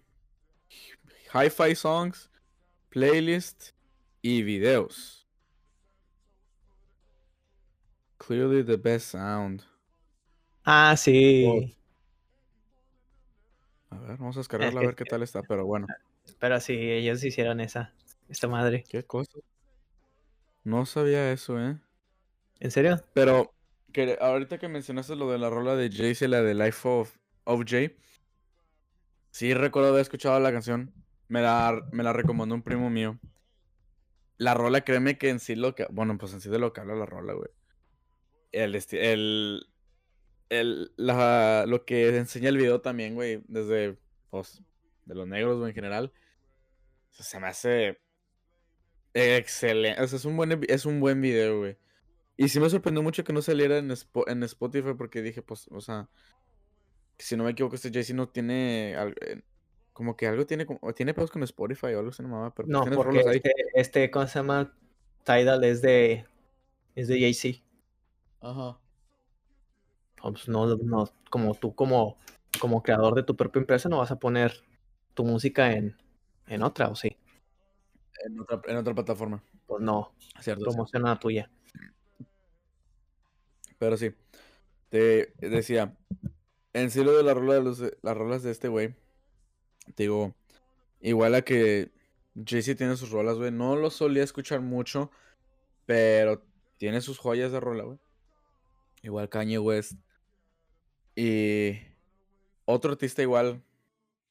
[1.34, 2.30] Hi-Fi Songs,
[2.90, 3.72] Playlist
[4.22, 5.28] y videos.
[8.18, 9.64] Clearly the best sound.
[10.64, 11.76] Ah, sí.
[13.90, 15.88] A ver, vamos a descargarla a ver qué tal está, pero bueno.
[16.40, 17.94] Pero sí, ellos hicieron esa,
[18.30, 18.84] esta madre.
[18.88, 19.40] ¿Qué cosa?
[20.64, 21.80] No sabía eso, ¿eh?
[22.60, 23.04] ¿En serio?
[23.14, 23.54] Pero
[23.94, 27.64] que ahorita que mencionaste lo de la rola de Jay la de Life of, of
[27.66, 27.96] Jay,
[29.38, 30.92] sí recuerdo haber escuchado la canción.
[31.28, 33.20] Me la, me la recomendó un primo mío.
[34.38, 35.86] La rola, créeme que en sí lo que.
[35.92, 37.52] Bueno, pues en sí de lo que habla la rola, güey.
[38.52, 39.68] El, el,
[40.50, 44.00] el, la, lo que enseña el video también, güey, desde,
[44.32, 44.64] pues,
[45.06, 46.12] de los negros, güey, en general,
[47.12, 48.00] se me hace
[49.14, 50.02] excelente.
[50.02, 51.78] O sea, es un buen, es un buen video, güey.
[52.38, 53.94] Y sí me sorprendió mucho que no saliera en,
[54.28, 56.10] en Spotify porque dije, pues, o sea,
[57.18, 59.42] si no me equivoco, este Jay-Z no tiene, eh,
[59.94, 62.90] como que algo tiene, como, tiene pedos con Spotify o algo se llamaba, pero pues
[62.90, 64.74] no, porque este, este, ¿cómo se llama?
[65.24, 66.26] Tidal es de,
[66.96, 67.64] es de Jay-Z.
[68.42, 68.78] Ajá.
[70.22, 72.18] Pues no, no, como tú como,
[72.60, 74.54] como creador de tu propia empresa no vas a poner
[75.14, 75.96] tu música en,
[76.48, 77.16] en otra, ¿o sí?
[78.26, 79.44] En otra, en otra plataforma.
[79.66, 81.50] Pues no, Cierto, promociona la tuya.
[83.78, 84.12] Pero sí,
[84.90, 85.96] te decía,
[86.78, 88.96] en sí lo de las rolas de este güey,
[89.96, 90.36] te digo,
[91.02, 91.92] igual a que
[92.36, 95.12] Jay-Z tiene sus rolas, güey, no lo solía escuchar mucho,
[95.86, 96.44] pero
[96.78, 97.98] tiene sus joyas de rola, güey.
[99.02, 99.94] Igual Kanye West.
[101.16, 101.80] Y
[102.66, 103.64] otro artista igual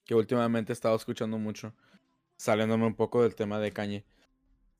[0.05, 1.75] que últimamente he estado escuchando mucho,
[2.37, 4.05] saliéndome un poco del tema de Kanye,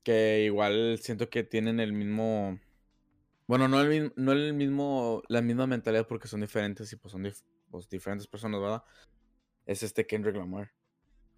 [0.03, 2.59] que igual siento que tienen el mismo,
[3.45, 7.23] bueno, no el, no el mismo, la misma mentalidad porque son diferentes y pues son
[7.77, 8.83] pues, diferentes personas, ¿verdad?
[9.65, 10.71] Es este Kendrick Lamar.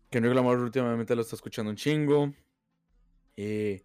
[0.09, 2.33] Kendrick Lamar últimamente lo está escuchando un chingo.
[3.35, 3.83] Y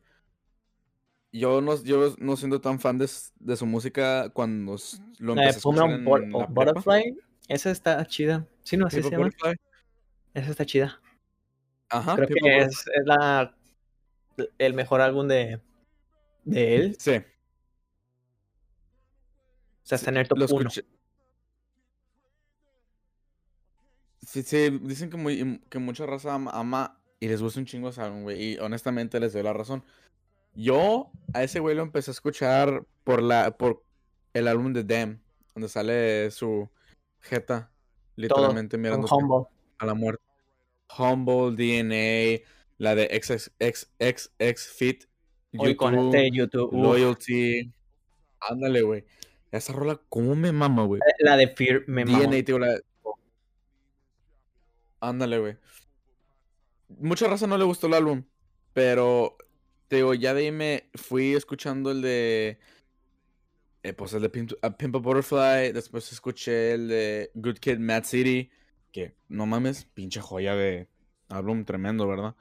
[1.32, 4.76] yo no, yo no siendo tan fan de, su música cuando
[5.18, 8.46] lo empecé a escuchar en Butterfly, esa está chida.
[8.62, 9.30] Sí, no, así se llama.
[10.32, 11.00] Esa está chida.
[11.88, 12.16] Ajá.
[12.16, 13.56] Creo que es, es, la
[14.58, 15.60] el mejor álbum de,
[16.44, 16.96] de él.
[16.98, 17.16] Sí.
[17.16, 20.46] O sea, está en el top lo
[24.34, 28.00] Sí, sí, dicen que, muy, que mucha raza ama, y les gusta un chingo ese
[28.00, 28.42] álbum, güey.
[28.42, 29.84] Y honestamente les doy la razón.
[30.56, 33.84] Yo a ese güey lo empecé a escuchar por la por
[34.32, 35.20] el álbum de Dem,
[35.54, 36.68] donde sale su
[37.20, 37.70] jeta,
[38.16, 39.06] literalmente mirando
[39.78, 40.24] a la muerte.
[40.98, 42.44] Humble, DNA,
[42.78, 45.04] la de XXX Fit,
[45.52, 46.72] YouTube, con este YouTube.
[46.72, 47.72] Loyalty.
[48.40, 49.04] Ándale, güey.
[49.52, 51.00] Esa rola, ¿cómo me mama, güey?
[51.20, 52.18] La de Fear me mama.
[52.18, 52.80] DNA, tío, la...
[55.08, 55.56] Ándale, güey.
[56.88, 58.24] Mucha raza no le gustó el álbum,
[58.72, 59.36] pero
[59.88, 62.58] te digo, ya de ahí me fui escuchando el de.
[63.82, 65.72] Eh, pues el de Pimp, a Butterfly.
[65.72, 68.50] Después escuché el de Good Kid, Mad City.
[68.92, 70.88] Que no mames, pinche joya de
[71.28, 72.34] álbum tremendo, ¿verdad?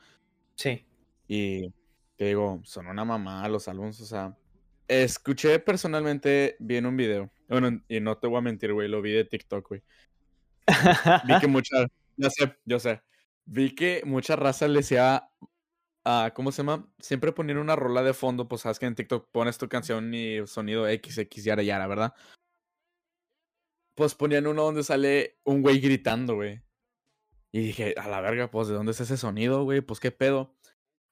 [0.56, 0.86] Sí.
[1.28, 1.69] Y
[2.15, 4.38] te digo, son una mamá los álbumes, o sea.
[4.88, 7.32] Escuché personalmente bien un video.
[7.47, 9.84] Bueno, y no te voy a mentir, güey, lo vi de TikTok, güey.
[11.28, 11.88] vi que mucha.
[12.17, 13.02] Yo sé, yo sé.
[13.45, 15.30] Vi que mucha raza le decía
[16.34, 16.88] ¿cómo se llama?
[16.99, 20.45] Siempre poner una rola de fondo, pues sabes que en TikTok pones tu canción y
[20.47, 22.13] sonido XX, yara, yara, ¿verdad?
[23.95, 26.62] Pues ponían uno donde sale un güey gritando, güey.
[27.52, 29.82] Y dije, a la verga, pues, ¿de dónde es ese sonido, güey?
[29.82, 30.56] Pues, ¿qué pedo?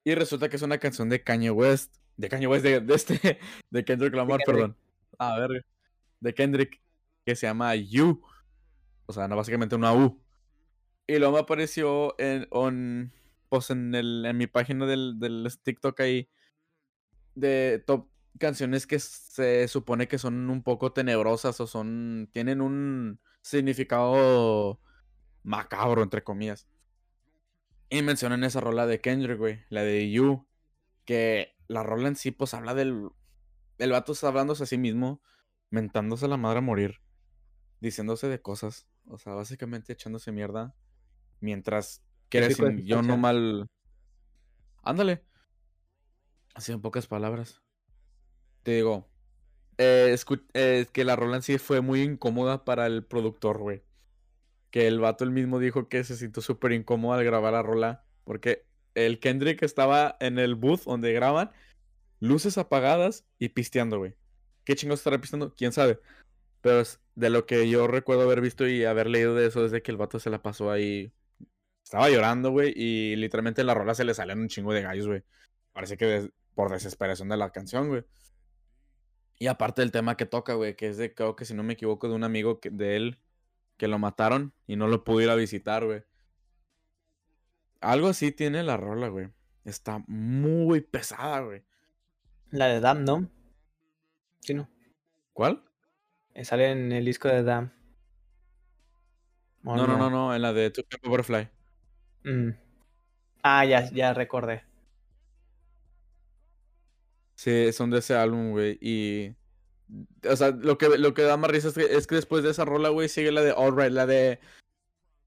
[0.03, 1.97] Y resulta que es una canción de Kanye West.
[2.17, 4.75] De Kanye West, de, este, de Kendrick Lamar, perdón.
[5.19, 5.63] A ver,
[6.19, 6.81] de Kendrick,
[7.23, 8.23] que se llama You.
[9.05, 10.19] O sea, no, básicamente una U.
[11.11, 13.11] Y luego me apareció en, on,
[13.49, 16.29] pues en, el, en mi página del, del TikTok ahí
[17.35, 18.07] de top
[18.39, 24.79] canciones que se supone que son un poco tenebrosas o son tienen un significado
[25.43, 26.65] macabro entre comillas.
[27.89, 30.47] Y mencionan esa rola de Kendrick, güey, la de You,
[31.03, 33.09] que la rola en sí pues habla del
[33.79, 35.21] el vato está hablándose a sí mismo,
[35.71, 37.01] mentándose a la madre a morir,
[37.81, 40.73] diciéndose de cosas, o sea, básicamente echándose mierda
[41.41, 43.67] mientras que yo no mal.
[44.83, 45.21] Ándale.
[46.53, 47.61] Así en pocas palabras.
[48.63, 49.07] Te digo.
[49.77, 50.15] Eh,
[50.53, 53.83] eh, que la rola en sí fue muy incómoda para el productor, güey.
[54.69, 58.05] Que el vato el mismo dijo que se sintió súper incómodo al grabar la rola.
[58.23, 61.51] Porque el Kendrick estaba en el booth donde graban.
[62.19, 64.15] Luces apagadas y pisteando, güey.
[64.63, 65.53] ¿Qué chingos estará pisteando?
[65.55, 65.99] ¿Quién sabe?
[66.61, 66.83] Pero
[67.15, 69.91] de lo que yo recuerdo haber visto y haber leído de eso, es de que
[69.91, 71.11] el vato se la pasó ahí
[71.91, 75.07] estaba llorando, güey, y literalmente en la rola se le salían un chingo de gallos,
[75.07, 75.25] güey.
[75.73, 78.05] Parece que por desesperación de la canción, güey.
[79.39, 81.73] Y aparte del tema que toca, güey, que es de, creo que si no me
[81.73, 83.19] equivoco, de un amigo de él
[83.75, 86.01] que lo mataron y no lo pudo ir a visitar, güey.
[87.81, 89.27] Algo así tiene la rola, güey.
[89.65, 91.61] Está muy pesada, güey.
[92.51, 93.29] La de Dam, ¿no?
[94.39, 94.69] Sí, no.
[95.33, 95.65] ¿Cuál?
[96.35, 97.73] Eh, sale en el disco de Dam.
[99.63, 101.49] No, no, no, no, en la de To Butterfly.
[102.23, 102.51] Mm.
[103.43, 104.63] Ah, ya, ya recordé.
[107.35, 108.77] Sí, son de ese álbum, güey.
[108.81, 109.35] Y.
[110.29, 112.89] O sea, lo que, lo que da más risa es que, después de esa rola,
[112.89, 114.39] güey, sigue la de Alright, la de.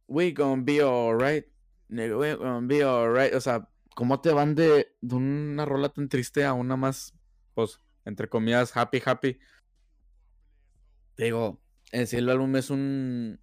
[0.06, 1.46] We gonna be alright.
[1.88, 3.34] Nigga, we gonna be alright.
[3.34, 7.14] O sea, ¿cómo te van de, de una rola tan triste a una más,
[7.54, 9.38] pues, entre comillas, happy, happy?
[11.16, 13.40] Te digo, en sí el álbum es un.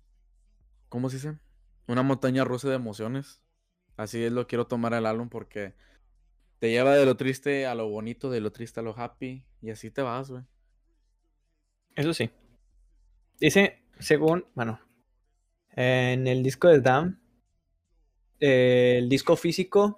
[0.90, 1.38] ¿Cómo se dice?
[1.88, 3.41] Una montaña rusa de emociones.
[4.02, 5.76] Así es lo quiero tomar el álbum porque
[6.58, 9.46] te lleva de lo triste a lo bonito, de lo triste a lo happy.
[9.62, 10.44] Y así te vas, güey.
[11.96, 12.32] Eso sí.
[13.40, 14.80] Dice, según, bueno,
[15.76, 17.22] en el disco de Dam,
[18.40, 19.98] el disco físico,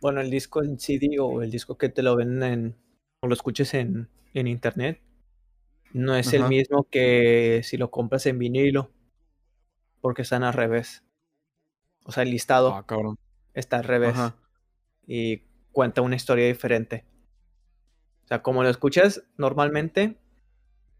[0.00, 2.76] bueno, el disco en CD o el disco que te lo ven en,
[3.20, 5.02] o lo escuches en, en internet,
[5.92, 8.90] no es el mismo que si lo compras en vinilo,
[10.00, 11.04] porque están al revés.
[12.10, 12.84] O sea, el listado ah,
[13.54, 14.18] está al revés.
[15.06, 17.04] Y cuenta una historia diferente.
[18.24, 20.16] O sea, como lo escuchas normalmente,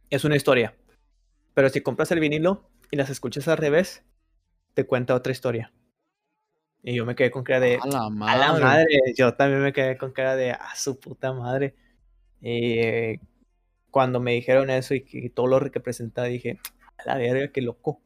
[0.09, 0.77] es una historia.
[1.53, 4.05] Pero si compras el vinilo y las escuchas al revés,
[4.75, 5.73] te cuenta otra historia.
[6.85, 7.81] Y yo me quedé con cara de.
[7.83, 8.87] A la madre.
[9.17, 10.53] Yo también me quedé con cara de.
[10.53, 11.75] A su puta madre.
[12.41, 13.19] Y
[13.91, 16.61] cuando me dijeron eso y, que todo lo que representaba, dije.
[16.99, 18.01] A la verga, qué loco.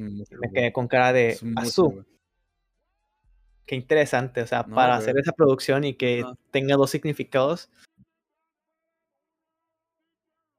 [0.00, 1.38] Me quedé con cara de.
[1.56, 2.04] A su
[3.66, 7.68] qué interesante, o sea, para hacer esa producción y que tenga dos significados.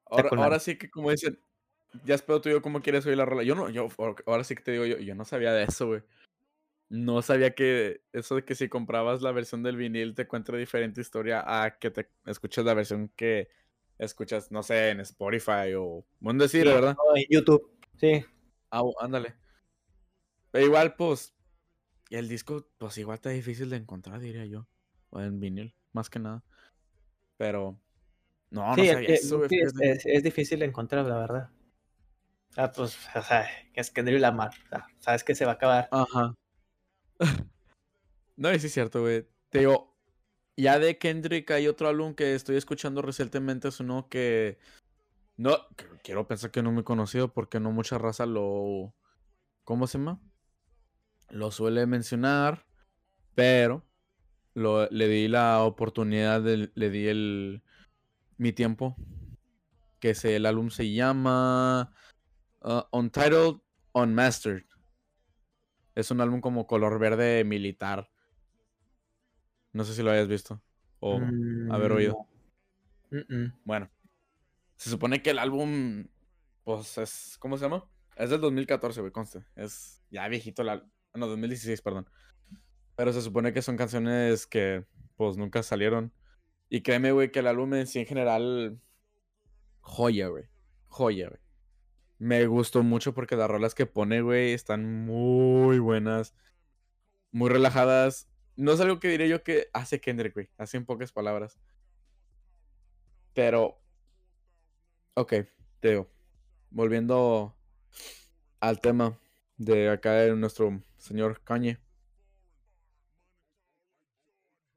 [0.06, 1.40] Ahora, sí que como dicen,
[2.06, 3.44] ya espero tú yo cómo quieres oír la rola.
[3.44, 3.88] Yo no, yo,
[4.26, 6.02] ahora sí que te digo, yo, yo no sabía de eso, güey.
[6.90, 11.02] No sabía que eso de que si comprabas la versión del vinil te cuenta diferente
[11.02, 13.50] historia a que te escuches la versión que
[13.98, 16.06] escuchas, no sé, en Spotify o...
[16.20, 16.96] Bueno decir, ¿verdad?
[17.16, 18.26] en YouTube, sí.
[18.72, 19.36] Ah, ándale.
[20.52, 21.34] Pero igual, pues,
[22.10, 24.68] el disco, pues igual está difícil de encontrar, diría yo.
[25.10, 26.44] O en vinil, más que nada.
[27.38, 27.80] Pero.
[28.50, 31.50] No, no sabía eso, es, es, difícil de encontrar, la verdad.
[32.56, 34.52] Ah, pues, o sea, es Kendrick Lamar.
[34.66, 35.90] O sea, sabes que se va a acabar.
[35.92, 36.34] Ajá.
[38.38, 39.28] no, sí es cierto, güey.
[39.50, 39.98] Te digo,
[40.56, 44.58] ya de Kendrick hay otro álbum que estoy escuchando recientemente, es uno que.
[45.38, 45.58] No,
[46.04, 48.94] quiero pensar que no me he conocido porque no mucha raza lo.
[49.64, 50.20] ¿Cómo se llama?
[51.30, 52.66] lo suele mencionar,
[53.36, 53.86] pero
[54.54, 57.64] lo, le di la oportunidad, le di el,
[58.38, 58.96] mi tiempo,
[60.00, 61.94] que es, el álbum se llama
[62.62, 63.58] uh, Untitled
[63.94, 64.66] Unmastered.
[65.96, 68.10] Es un álbum como color verde militar.
[69.74, 70.62] No sé si lo hayas visto
[71.00, 71.20] o
[71.72, 72.28] haber oído.
[73.10, 73.90] Mm, bueno,
[74.78, 76.08] se supone que el álbum,
[76.64, 77.86] pues es, ¿cómo se llama?
[78.16, 79.44] Es del 2014, güey, conste.
[79.56, 82.10] Es ya viejito el álbum no, 2016, perdón.
[82.96, 84.86] Pero se supone que son canciones que
[85.16, 86.14] pues nunca salieron.
[86.70, 88.80] Y créeme, güey, que el álbum en sí en general,
[89.82, 90.46] joya, güey.
[90.88, 91.42] Joya, güey.
[92.20, 96.34] Me gustó mucho porque las rolas que pone, güey, están muy buenas.
[97.32, 98.28] Muy relajadas.
[98.56, 100.50] No es algo que diré yo que hace Kendrick, güey.
[100.58, 101.60] Así en pocas palabras.
[103.34, 103.80] Pero...
[105.18, 105.34] Ok,
[105.80, 106.08] te digo.
[106.70, 107.58] Volviendo
[108.60, 109.20] al tema
[109.58, 111.80] de acá de nuestro señor Kanye.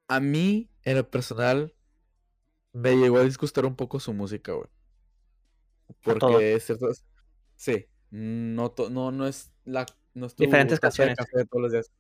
[0.09, 1.75] A mí, en lo personal,
[2.73, 4.71] me llegó a disgustar un poco su música, güey.
[6.03, 7.05] Porque ciertas.
[7.55, 9.85] Sí, no, no, no es la.
[10.15, 11.19] No Diferentes canciones.
[11.35, 11.93] De todos los días.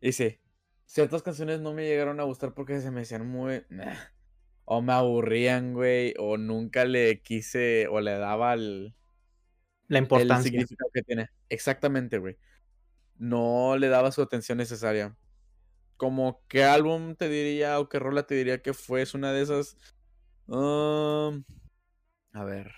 [0.00, 0.40] Y sí,
[0.86, 3.66] ciertas canciones no me llegaron a gustar porque se me hacían muy.
[4.66, 6.12] O me aburrían, güey.
[6.18, 7.88] O nunca le quise.
[7.88, 8.94] O le daba el.
[9.88, 10.36] La importancia.
[10.36, 11.28] El significado que tiene.
[11.48, 12.36] Exactamente, güey
[13.18, 15.16] no le daba su atención necesaria.
[15.96, 19.42] Como qué álbum te diría o qué rola te diría que fue es una de
[19.42, 19.76] esas.
[20.46, 21.44] Um,
[22.32, 22.72] a ver.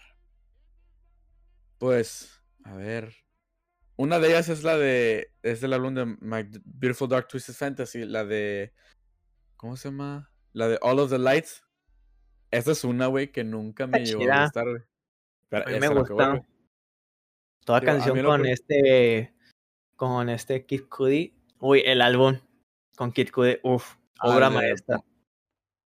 [1.79, 3.15] Pues, a ver.
[3.97, 5.33] Una de ellas es la de.
[5.43, 8.05] Es del álbum de My Beautiful Dark Twisted Fantasy.
[8.05, 8.73] La de.
[9.57, 10.31] ¿Cómo se llama?
[10.53, 11.65] La de All of the Lights.
[12.51, 14.83] Esa es una, güey, que nunca me llegó a gustar, güey.
[15.63, 16.43] a mí me gusta.
[17.65, 19.35] Toda canción con este
[19.97, 21.35] con este Kid Cudi.
[21.59, 22.39] Uy, el álbum
[22.97, 25.01] con Kid Cudi, uff, ah, obra maestra.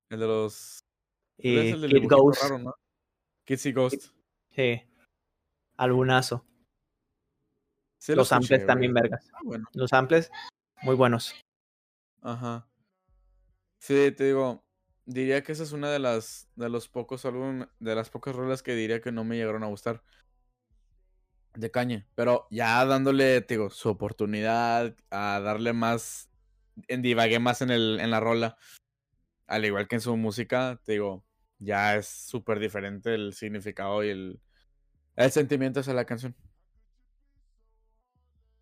[0.08, 0.84] El de los.
[1.38, 2.42] Y el Kid Ghost.
[2.42, 2.74] Raro, ¿no?
[3.44, 4.06] Kids y Ghost.
[4.50, 4.82] Sí.
[5.76, 6.44] Albunazo.
[8.08, 9.28] los samples también vergas.
[9.32, 10.30] Ah, los samples
[10.82, 11.34] muy buenos.
[12.20, 12.68] Ajá.
[13.78, 14.62] Sí, te digo,
[15.06, 18.62] diría que esa es una de las de los pocos álbumes, de las pocas rolas
[18.62, 20.02] que diría que no me llegaron a gustar
[21.54, 26.30] de caña, pero ya dándole, digo, su oportunidad a darle más
[26.88, 28.56] en divagué más en el en la rola,
[29.46, 31.24] al igual que en su música, te digo,
[31.58, 34.40] ya es súper diferente el significado y el
[35.16, 36.34] el sentimiento hacia la canción.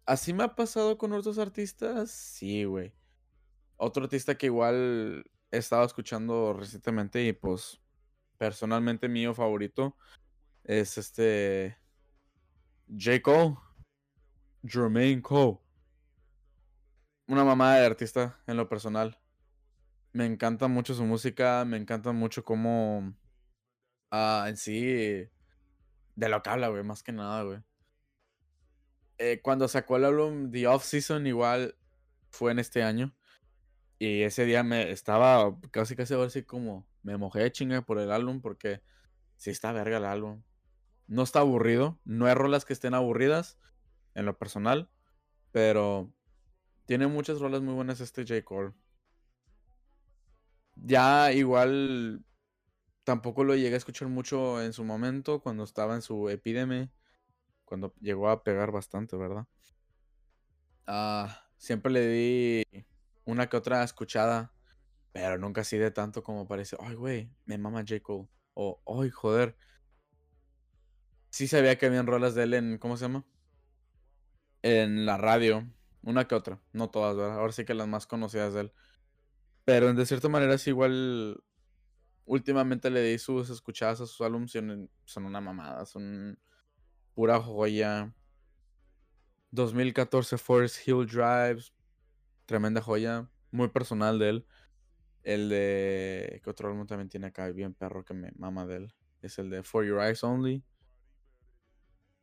[0.06, 2.92] Así me ha pasado con otros artistas, sí, güey.
[3.76, 7.80] Otro artista que igual he estado escuchando recientemente y pues
[8.38, 9.96] personalmente mío favorito
[10.64, 11.78] es este
[12.88, 13.20] J.
[13.22, 13.56] Cole,
[14.64, 15.58] Jermaine Cole.
[17.26, 19.20] Una mamá de artista en lo personal.
[20.12, 23.14] Me encanta mucho su música, me encanta mucho cómo
[24.10, 25.28] ah, en sí
[26.16, 27.60] de lo que habla, güey, más que nada, güey.
[29.18, 31.76] Eh, cuando sacó el álbum The Off Season, igual
[32.30, 33.14] fue en este año.
[34.02, 38.40] Y ese día me estaba casi casi así como me mojé chinga por el álbum
[38.40, 38.80] porque
[39.36, 40.42] sí está verga el álbum.
[41.06, 43.58] No está aburrido, no hay rolas que estén aburridas
[44.14, 44.88] en lo personal,
[45.52, 46.10] pero
[46.86, 48.42] tiene muchas rolas muy buenas este J.
[48.42, 48.72] Cole.
[50.76, 52.24] Ya igual
[53.04, 56.90] tampoco lo llegué a escuchar mucho en su momento cuando estaba en su epidemia,
[57.66, 59.46] cuando llegó a pegar bastante, ¿verdad?
[60.86, 62.86] Ah, siempre le di
[63.30, 64.52] una que otra escuchada,
[65.12, 68.00] pero nunca así de tanto como parece, ay, güey, me mama J.
[68.00, 68.28] Cole.
[68.54, 69.56] O, ay, joder.
[71.30, 73.24] Sí sabía que habían rolas de él en, ¿cómo se llama?
[74.62, 75.66] En la radio.
[76.02, 77.38] Una que otra, no todas, ¿verdad?
[77.38, 78.72] Ahora sí que las más conocidas de él.
[79.64, 81.42] Pero de cierta manera es igual.
[82.24, 84.52] Últimamente le di sus escuchadas a sus álbumes
[85.04, 86.38] son una mamada, son
[87.14, 88.14] pura joya.
[89.50, 91.72] 2014 Forest Hill Drives,
[92.50, 93.30] Tremenda joya.
[93.52, 94.46] Muy personal de él.
[95.22, 96.40] El de.
[96.42, 97.48] ¿Qué otro álbum también tiene acá?
[97.52, 98.94] Bien perro que me mama de él.
[99.22, 100.64] Es el de For Your Eyes Only.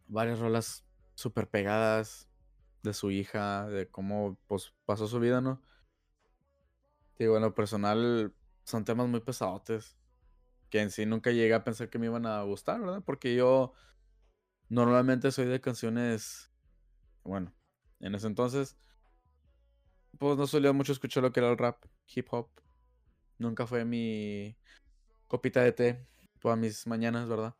[0.09, 2.27] Varias rolas súper pegadas
[2.83, 5.61] de su hija, de cómo pues, pasó su vida, ¿no?
[7.17, 8.33] Digo, en lo personal
[8.65, 9.95] son temas muy pesadotes.
[10.69, 13.01] Que en sí nunca llegué a pensar que me iban a gustar, ¿verdad?
[13.05, 13.71] Porque yo
[14.67, 16.51] normalmente soy de canciones.
[17.23, 17.53] Bueno,
[18.01, 18.77] en ese entonces
[20.19, 22.49] pues no solía mucho escuchar lo que era el rap, hip hop.
[23.37, 24.57] Nunca fue mi
[25.27, 26.07] copita de té
[26.39, 27.55] todas mis mañanas, ¿verdad?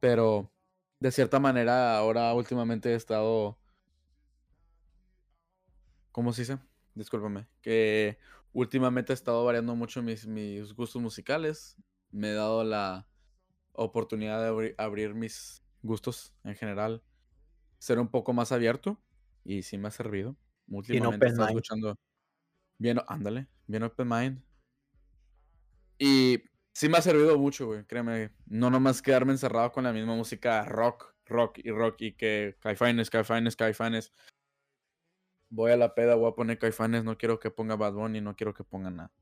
[0.00, 0.52] Pero
[1.00, 3.58] de cierta manera ahora últimamente he estado...
[6.12, 6.58] ¿Cómo se dice?
[6.94, 7.46] Discúlpame.
[7.60, 8.18] Que
[8.52, 11.76] últimamente he estado variando mucho mis, mis gustos musicales.
[12.10, 13.06] Me he dado la
[13.72, 17.02] oportunidad de abrir mis gustos en general.
[17.78, 18.98] Ser un poco más abierto.
[19.44, 20.36] Y sí me ha servido.
[20.68, 21.98] Últimamente estaba escuchando.
[22.78, 24.42] Bien, ándale, bien open mind.
[25.98, 26.42] Y
[26.72, 28.32] sí me ha servido mucho, güey, créeme.
[28.46, 33.10] No nomás quedarme encerrado con la misma música rock, rock y rock y que caifanes,
[33.10, 34.12] caifanes, caifanes.
[35.48, 38.36] Voy a la peda, voy a poner caifanes, no quiero que ponga Bad Bunny, no
[38.36, 39.12] quiero que ponga nada.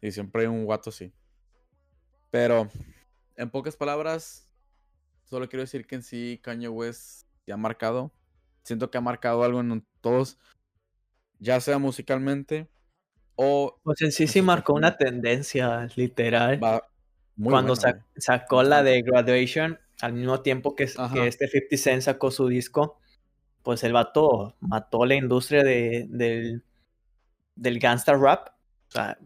[0.00, 1.12] Y siempre hay un guato así.
[2.30, 2.68] Pero,
[3.36, 4.50] en pocas palabras,
[5.24, 8.12] solo quiero decir que en sí Kanye West ya ha marcado
[8.62, 10.38] siento que ha marcado algo en todos,
[11.38, 12.68] ya sea musicalmente
[13.42, 13.80] o...
[13.82, 16.60] Pues en sí sí marcó una tendencia, literal.
[17.42, 17.74] Cuando
[18.16, 22.98] sacó la de Graduation, al mismo tiempo que, que, este 50 Cent sacó su disco,
[23.62, 26.64] pues el vato mató la industria de, del,
[27.54, 28.48] del gangsta rap.
[28.88, 29.18] O sea,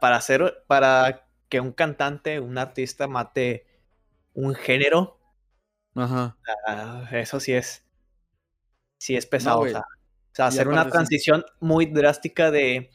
[0.00, 3.66] para hacer, para que un cantante, un artista mate
[4.34, 5.20] un género,
[5.94, 6.36] Ajá.
[7.12, 7.84] eso sí es
[9.00, 9.60] sí es pesado.
[9.60, 12.90] o, sea, hacer una transición muy drástica de,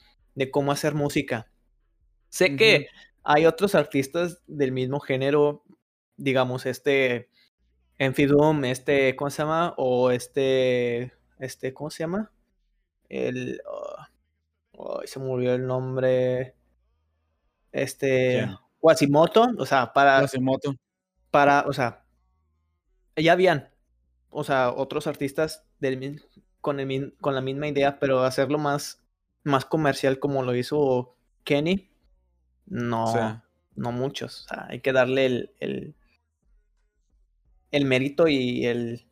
[0.51, 1.49] cómo hacer música.
[2.29, 2.87] Sé que
[3.23, 5.63] hay otros artistas del mismo género,
[6.15, 7.29] digamos, este
[7.97, 9.73] Enfidum, este, ¿cómo se llama?
[9.77, 12.31] O este, este, ¿cómo se llama?
[13.09, 13.61] El,
[14.73, 16.53] oh, se me olvidó el nombre.
[17.71, 18.47] Este,
[18.79, 20.75] Quasimoto, o sea, para, Quasimoto.
[21.31, 22.05] para, o sea,
[23.15, 23.71] ya habían,
[24.29, 26.23] o sea, otros artistas del,
[26.61, 29.03] con, el, con la misma idea, pero hacerlo más,
[29.43, 31.89] más comercial como lo hizo Kenny,
[32.65, 33.43] no,
[33.75, 34.45] no muchos.
[34.45, 35.95] O sea, hay que darle el, el,
[37.71, 39.05] el mérito y el,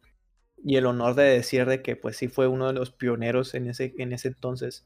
[0.63, 3.67] y el honor de decir de que pues sí fue uno de los pioneros en
[3.67, 4.85] ese, en ese entonces.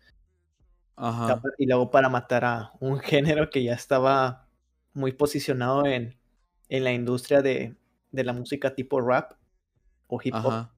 [0.95, 1.41] Ajá.
[1.59, 4.47] Y luego para matar a un género que ya estaba
[4.93, 6.17] muy posicionado en,
[6.69, 7.75] en la industria de,
[8.11, 9.33] de la música tipo rap
[10.07, 10.69] o hip hop.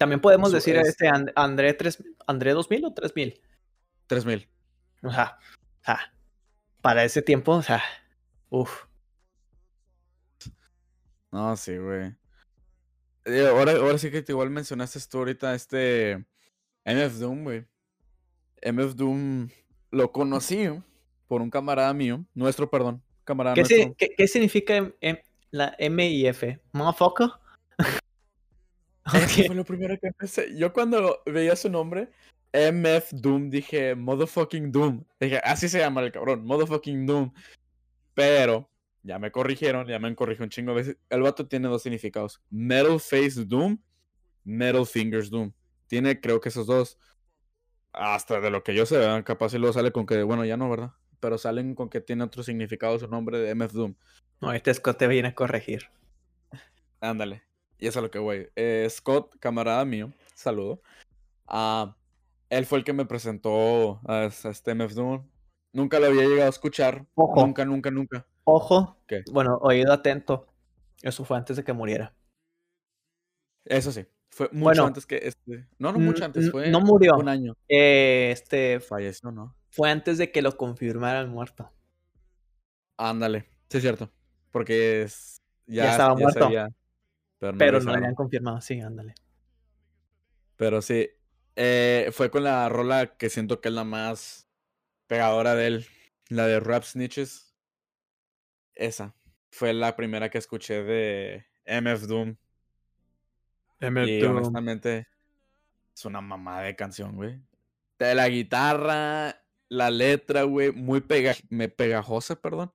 [0.00, 3.38] También podemos decir a este André, 3, André 2000 o 3000.
[4.06, 4.48] 3000.
[5.02, 5.38] O sea,
[5.82, 6.14] o sea,
[6.80, 7.82] para ese tiempo, o sea,
[8.48, 8.86] uff.
[11.30, 12.14] No, sí, güey.
[13.26, 16.24] Eh, ahora, ahora sí que igual mencionaste tú ahorita este
[16.86, 17.66] MF Doom, güey.
[18.62, 19.50] MF Doom
[19.90, 20.66] lo conocí
[21.26, 24.94] por un camarada mío, nuestro, perdón, camarada ¿Qué, ¿qué, significa
[25.50, 26.58] la M y F?
[26.72, 27.28] ¿Motherfucker?
[29.14, 30.56] Eso fue lo primero que empecé.
[30.56, 32.10] Yo cuando veía su nombre,
[32.52, 35.04] MF Doom, dije, motherfucking Doom.
[35.18, 37.32] Dije, así se llama el cabrón, motherfucking Doom.
[38.14, 38.70] Pero
[39.02, 40.96] ya me corrigieron, ya me han corrigido un chingo de veces.
[41.08, 43.78] El vato tiene dos significados: Metal Face Doom,
[44.44, 45.52] Metal Fingers Doom.
[45.86, 46.98] Tiene, creo que esos dos.
[47.92, 50.70] Hasta de lo que yo sé, capaz si luego sale con que, bueno, ya no,
[50.70, 50.92] ¿verdad?
[51.18, 53.94] Pero salen con que tiene otro significado su nombre de MF Doom.
[54.40, 55.90] No, este Scott te viene a corregir.
[57.00, 57.42] Ándale.
[57.80, 58.48] Y eso es lo que voy.
[58.56, 60.82] Eh, Scott, camarada mío, saludo.
[61.46, 61.96] Ah,
[62.50, 65.26] él fue el que me presentó a, este MF Doom.
[65.72, 67.06] Nunca lo había llegado a escuchar.
[67.16, 68.26] Nunca, nunca, nunca.
[68.44, 68.98] Ojo.
[69.32, 70.46] Bueno, oído atento.
[71.02, 72.14] Eso fue antes de que muriera.
[73.64, 74.06] Eso sí.
[74.30, 75.66] Fue mucho antes que este.
[75.78, 76.50] No, no mucho antes.
[76.50, 77.16] Fue no murió.
[77.16, 77.56] Un año.
[77.68, 78.80] Eh, este.
[78.80, 79.56] Falleció, ¿no?
[79.70, 81.70] Fue antes de que lo confirmaran muerto.
[82.96, 83.48] Ándale.
[83.68, 84.10] Sí, es cierto.
[84.50, 86.50] Porque es, ya, estaba muerto.
[87.40, 88.60] Pero no, lo habían confirmado.
[88.60, 89.14] Sí, ándale.
[90.56, 91.08] Pero sí.
[91.56, 94.48] Eh, fue con la rola que siento que es la más
[95.06, 95.86] pegadora de él.
[96.28, 97.56] La de Rap Snitches.
[98.74, 99.14] Esa.
[99.50, 102.36] Fue la primera que escuché de MF Doom.
[103.80, 105.08] MF y honestamente
[105.94, 107.40] es una mamada de canción, güey.
[107.98, 112.72] De la guitarra, la letra, güey, muy pega me pegajosa, perdón.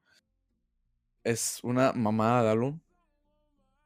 [1.23, 2.79] Es una mamada de álbum.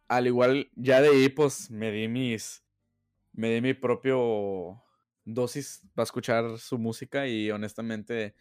[0.10, 2.64] Al igual, ya de ahí, pues, me di mis...
[3.32, 4.84] Me di mi propio
[5.24, 8.36] dosis para escuchar su música y honestamente...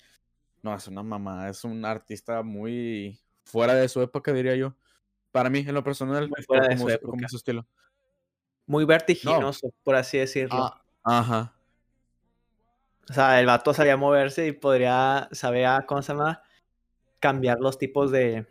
[0.63, 1.49] No, es una mamada.
[1.49, 4.75] Es un artista muy fuera de su época, diría yo.
[5.31, 6.89] Para mí, en lo personal, Muy fuera de su,
[7.29, 7.67] su estilo.
[8.67, 10.65] Muy vertiginoso, por así decirlo.
[10.65, 11.55] Ah, ajá.
[13.09, 16.43] O sea, el vato sabía moverse y podría, sabía, ¿cómo se llama?
[17.21, 18.47] Cambiar los tipos de...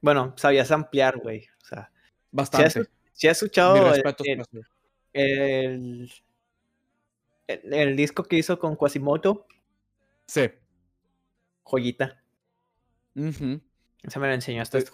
[0.00, 1.46] Bueno, sabías ampliar, güey.
[1.62, 1.92] O sea,
[2.30, 2.84] bastante.
[3.12, 3.94] Si has, escuchado
[5.12, 6.10] el,
[7.46, 9.46] el, disco que hizo con Quasimoto.
[10.26, 10.50] Sí.
[11.64, 12.22] Joyita.
[13.14, 14.84] Se me lo enseñó este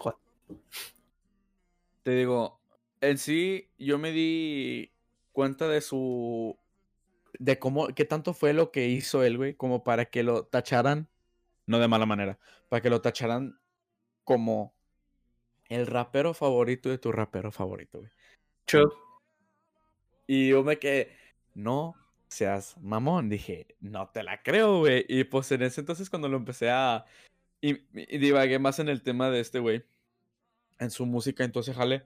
[2.03, 2.59] Te digo,
[3.01, 4.91] en sí, yo me di
[5.31, 6.57] cuenta de su.
[7.37, 7.89] de cómo.
[7.89, 11.07] qué tanto fue lo que hizo él, güey, como para que lo tacharan.
[11.67, 12.39] No de mala manera.
[12.69, 13.59] Para que lo tacharan
[14.23, 14.73] como
[15.69, 18.11] el rapero favorito de tu rapero favorito, güey.
[18.65, 18.91] True.
[20.27, 21.11] Y yo me quedé.
[21.53, 21.95] No
[22.27, 23.29] seas mamón.
[23.29, 25.05] Dije, no te la creo, güey.
[25.07, 27.05] Y pues en ese entonces, cuando lo empecé a
[27.61, 27.73] y,
[28.17, 29.83] divagué más en el tema de este güey.
[30.77, 32.03] En su música, entonces jale.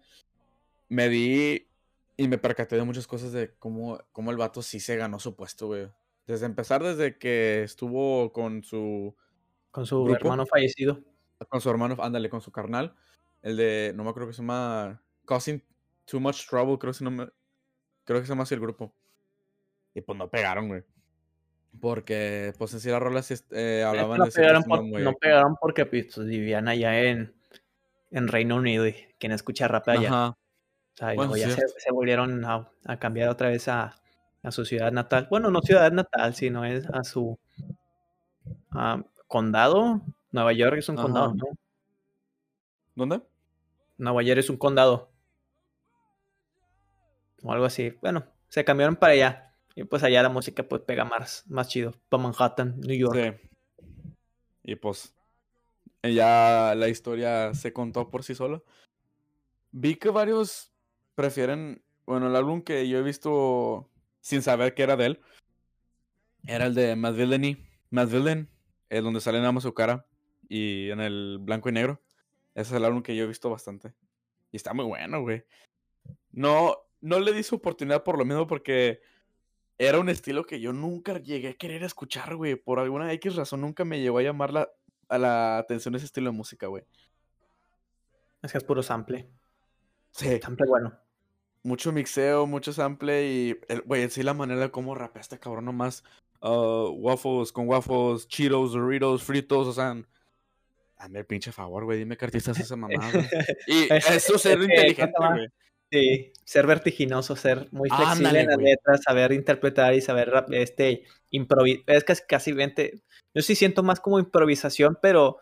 [0.88, 1.68] Me di
[2.18, 5.36] y me percaté de muchas cosas de cómo, cómo el vato sí se ganó su
[5.36, 5.88] puesto, güey.
[6.28, 9.16] Desde empezar, desde que estuvo con su...
[9.72, 11.02] Con su hermano fallecido.
[11.48, 12.96] Con su hermano, ándale, con su carnal.
[13.42, 15.02] El de, no me acuerdo que se llama...
[15.26, 15.64] Causing
[16.06, 17.32] Too Much Trouble, creo que,
[18.04, 18.92] creo se llama así el grupo.
[19.94, 20.84] Y pues no pegaron, güey.
[21.80, 24.64] Porque, pues en sí las rolas eh, hablaban no de pegaron
[25.04, 27.34] No pegaron porque pues, vivían allá en,
[28.10, 30.30] en Reino Unido y quien escucha rap allá.
[30.30, 30.38] O
[30.96, 32.68] sea, ya se, volvieron a,
[33.00, 33.96] cambiar otra vez a,
[34.42, 35.28] a, su ciudad natal.
[35.30, 37.38] Bueno, no ciudad natal, sino es a su
[39.28, 40.02] condado.
[40.32, 41.46] Nueva York es un condado, ¿no?
[43.00, 43.22] ¿Dónde?
[43.98, 45.10] Nueva York es un condado.
[47.42, 47.92] O algo así.
[48.02, 49.56] Bueno, se cambiaron para allá.
[49.76, 51.94] Y pues allá la música pues pega más, más chido.
[52.10, 53.16] Para Manhattan, New York.
[53.16, 53.86] Sí.
[54.64, 55.16] Y pues
[56.04, 58.62] ya la historia se contó por sí sola.
[59.72, 60.74] Vi que varios
[61.16, 63.90] prefieren, bueno, el álbum que yo he visto
[64.20, 65.22] sin saber que era de él,
[66.46, 67.66] era el de Mad Villainy.
[67.92, 68.50] Mad Villain,
[68.90, 70.06] es donde sale nada más su cara
[70.50, 72.02] y en el blanco y negro.
[72.56, 73.94] Ese es el álbum que yo he visto bastante.
[74.52, 75.44] Y está muy bueno, güey.
[76.32, 79.02] No, no le di su oportunidad por lo mismo porque
[79.78, 82.56] era un estilo que yo nunca llegué a querer escuchar, güey.
[82.56, 84.70] Por alguna X razón nunca me llegó a llamar la,
[85.08, 86.84] a la atención ese estilo de música, güey.
[88.42, 89.30] Es que es puro sample.
[90.12, 90.40] Sí.
[90.42, 90.94] Sample bueno.
[91.62, 95.66] Mucho mixeo, mucho sample y, güey, en sí la manera de cómo rapea este cabrón
[95.66, 96.04] nomás.
[96.42, 99.96] Uh, waffles con waffles, Cheetos, Doritos, fritos, o sea...
[101.00, 103.12] Dame el pinche favor, güey, dime qué artista es esa mamada,
[103.68, 105.48] Y eso es ser inteligente, güey.
[105.92, 111.84] Sí, ser vertiginoso, ser muy flexible en las letras, saber interpretar y saber este improvisar.
[111.88, 112.54] Es casi, casi
[113.34, 115.38] yo sí siento más como improvisación, pero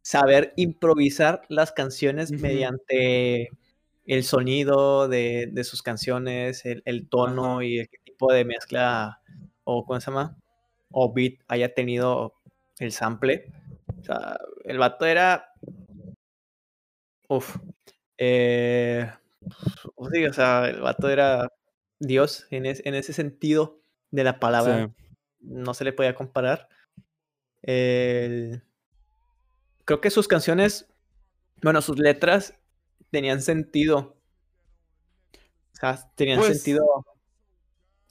[0.00, 3.50] saber improvisar las canciones mediante
[4.06, 9.20] el sonido de, sus canciones, el, tono y el tipo de mezcla
[9.64, 10.36] o ¿cómo se llama?
[10.90, 12.34] O beat haya tenido
[12.78, 13.52] el sample.
[14.04, 15.50] O sea, el vato era.
[17.26, 17.56] Uf.
[18.18, 19.10] Eh,
[19.96, 21.50] o sea, el vato era
[21.98, 23.80] Dios en, en ese sentido
[24.10, 24.92] de la palabra.
[25.40, 26.68] No se le podía comparar.
[27.62, 28.60] Creo
[30.02, 30.86] que sus canciones,
[31.62, 32.60] bueno, sus letras
[33.10, 34.18] tenían sentido.
[35.72, 37.06] O sea, tenían pues sentido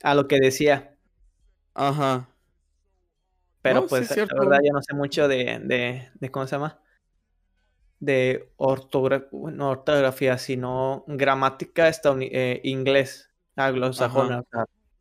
[0.02, 0.98] a lo que decía.
[1.76, 2.33] Ajá.
[3.64, 6.82] Pero pues, la verdad, yo no sé mucho de, de, de ¿cómo se llama?
[8.02, 14.44] De ortografía, no ortografía, sino gramática eh, inglés, anglosajona.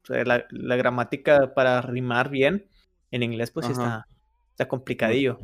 [0.09, 2.69] la, la, gramática para rimar bien
[3.11, 4.07] en inglés, pues sí está,
[4.53, 5.41] está complicadillo.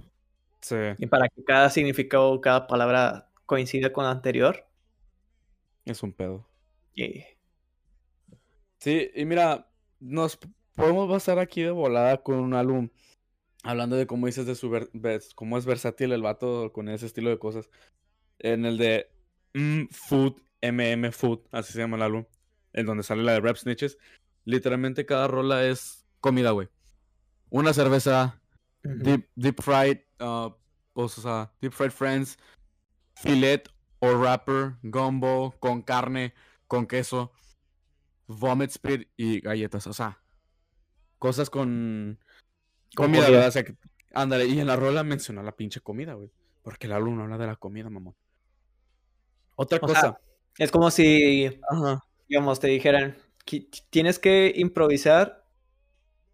[0.60, 0.76] Sí.
[0.98, 4.64] Y para que cada significado, cada palabra coincida con la anterior.
[5.84, 6.46] Es un pedo.
[8.78, 9.66] Sí, y mira,
[9.98, 10.38] nos
[10.76, 12.90] podemos basar aquí de volada con un álbum
[13.68, 14.70] hablando de cómo dices de su
[15.34, 17.68] cómo es versátil el vato con ese estilo de cosas.
[18.38, 19.10] En el de
[19.52, 22.24] mm, Food, MM Food, así se llama el álbum,
[22.72, 23.98] en donde sale la de Rap Snitches,
[24.46, 26.70] literalmente cada rola es comida, güey.
[27.50, 28.40] Una cerveza,
[28.82, 30.50] deep, deep fried, uh,
[30.94, 32.38] pues, o sea, deep fried friends,
[33.16, 36.32] filet o wrapper, gumbo, con carne,
[36.68, 37.32] con queso,
[38.28, 40.22] vomit spit y galletas, o sea,
[41.18, 42.18] cosas con
[42.94, 43.48] Comida, ¿verdad?
[43.48, 43.74] O sea, que,
[44.12, 46.30] ándale, y en la rola mencionó la pinche comida, güey.
[46.62, 48.14] Porque el álbum habla de la comida, mamón.
[49.56, 50.20] Otra cosa.
[50.58, 51.50] es como si,
[52.28, 53.16] digamos, te dijeran,
[53.90, 55.44] tienes que improvisar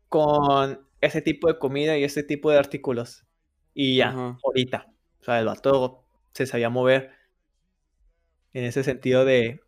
[0.09, 3.25] con ese tipo de comida y ese tipo de artículos.
[3.73, 4.93] Y ya, ahorita.
[5.21, 7.13] O sea, el vato se sabía mover
[8.53, 9.61] en ese sentido de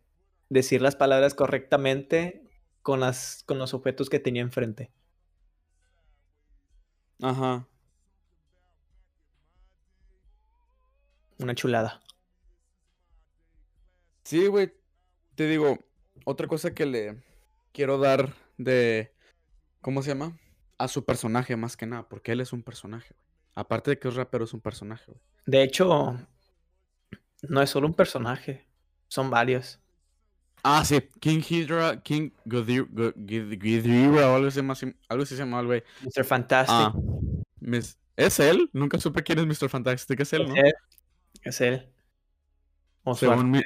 [0.49, 2.43] decir las palabras correctamente
[2.81, 4.91] con, las, con los objetos que tenía enfrente.
[7.21, 7.67] Ajá.
[11.39, 12.01] Una chulada.
[14.23, 14.73] Sí, güey.
[15.35, 15.77] Te digo,
[16.25, 17.23] otra cosa que le
[17.71, 19.13] quiero dar de.
[19.81, 20.37] ¿Cómo se llama?
[20.77, 23.27] A su personaje, más que nada, porque él es un personaje, güey.
[23.55, 25.21] Aparte de que es rapero, es un personaje, güey.
[25.45, 26.17] De hecho,
[27.43, 28.67] no es solo un personaje,
[29.07, 29.79] son varios.
[30.63, 34.59] Ah, sí, King Hydra, King Ghidorah, o algo así,
[35.07, 35.83] algo así se llama güey.
[36.01, 36.25] Mr.
[36.25, 36.75] Fantastic.
[36.75, 36.93] Ah,
[38.15, 38.69] ¿Es él?
[38.73, 39.69] Nunca supe quién es Mr.
[39.69, 40.55] Fantastic, es él, ¿no?
[41.43, 41.87] Es él.
[43.03, 43.61] O según mi,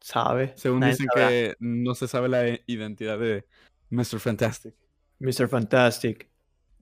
[0.00, 0.52] sabe.
[0.56, 3.46] Según dicen que no se sabe la identidad de
[3.90, 4.18] Mr.
[4.18, 4.74] Fantastic.
[5.18, 5.48] Mr.
[5.48, 6.28] Fantastic.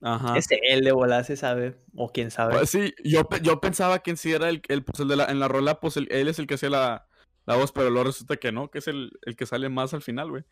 [0.00, 0.38] Ajá.
[0.38, 1.74] Es él de volar, se sabe.
[1.94, 2.54] O quién sabe.
[2.54, 5.26] Pues sí, yo, yo pensaba que en sí era el, el, pues el de la,
[5.26, 7.07] en la rola, pues él es el que hacía la,
[7.48, 10.28] la voz, pero luego resulta que no, que es el, que sale más al final,
[10.28, 10.44] güey.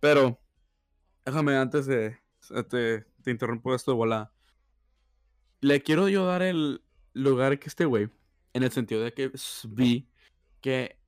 [0.00, 0.40] Pero,
[1.24, 2.18] déjame antes de.
[2.68, 4.32] Te, te interrumpo esto de volada.
[5.60, 8.10] Le quiero yo dar el lugar que este güey,
[8.54, 9.30] en el sentido de que
[9.68, 10.08] vi
[10.60, 10.98] que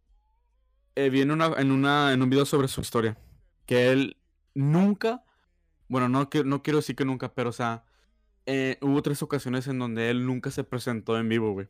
[0.95, 3.19] eh, vi en, una, en, una, en un video sobre su historia,
[3.67, 4.17] que él
[4.55, 5.25] nunca,
[5.89, 7.85] bueno, no, no quiero decir que nunca, pero o sea,
[8.47, 11.67] eh, hubo tres ocasiones en donde él nunca se presentó en vivo, güey.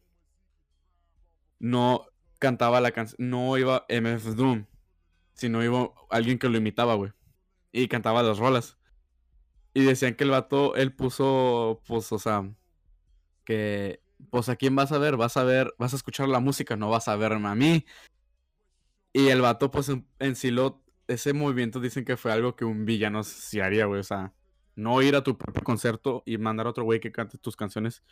[1.59, 2.05] No,
[2.39, 3.30] cantaba la canción.
[3.30, 4.66] No iba MF Doom,
[5.34, 7.12] sino iba alguien que lo imitaba, güey.
[7.72, 8.78] Y cantaba las rolas.
[9.74, 12.51] Y decían que el vato, él puso, pues, o sea,
[13.45, 15.16] que, pues, ¿a quién vas a ver?
[15.16, 17.84] Vas a ver, vas a escuchar la música, no vas a verme a mí.
[19.12, 22.84] Y el vato, pues, en, sí lo, ese movimiento dicen que fue algo que un
[22.84, 24.01] villano se haría, güey.
[24.01, 24.32] O sea,
[24.74, 28.03] no ir a tu propio concierto y mandar a otro güey que cante tus canciones.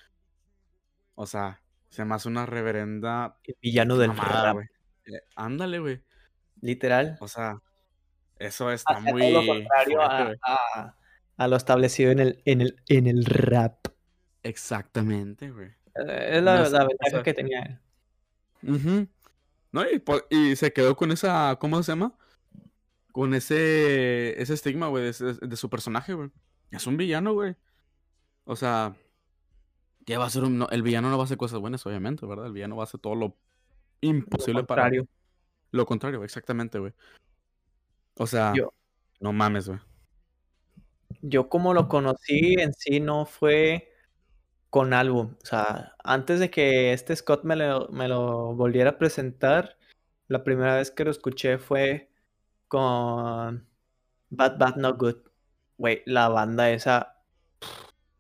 [1.15, 3.39] O sea, se me hace una reverenda.
[3.61, 4.59] villano del rap.
[5.07, 6.03] Eh, ándale, güey.
[6.61, 7.17] Literal.
[7.21, 7.61] O sea,
[8.39, 9.21] eso está muy.
[9.21, 13.89] Todo lo contrario a, lo establecido en el, en el, en el rap.
[14.43, 15.69] Exactamente, güey.
[15.69, 17.63] Eh, es la, ventaja que tenía
[18.63, 19.09] él.
[19.73, 19.83] No,
[20.31, 21.57] y, se quedó con esa.
[21.59, 22.15] ¿Cómo se llama?
[23.13, 24.41] Con ese.
[24.41, 26.31] Ese estigma, güey, de, de su personaje, güey.
[26.71, 27.57] Es un villano, güey.
[28.45, 28.95] O sea,
[30.07, 32.47] ¿Qué va a ser un, el villano no va a hacer cosas buenas, obviamente, ¿verdad?
[32.47, 33.37] El villano va a hacer todo lo
[34.01, 34.89] imposible lo para.
[35.73, 36.93] Lo contrario, exactamente, güey.
[38.15, 38.55] O sea,
[39.19, 39.81] no mames, güey.
[41.23, 43.93] Yo como lo conocí en sí no fue
[44.71, 45.35] con álbum.
[45.43, 49.77] O sea, antes de que este Scott me lo, me lo volviera a presentar,
[50.29, 52.13] la primera vez que lo escuché fue
[52.69, 53.67] con
[54.31, 55.17] Bad Bad No Good.
[55.79, 57.21] Güey, la banda esa,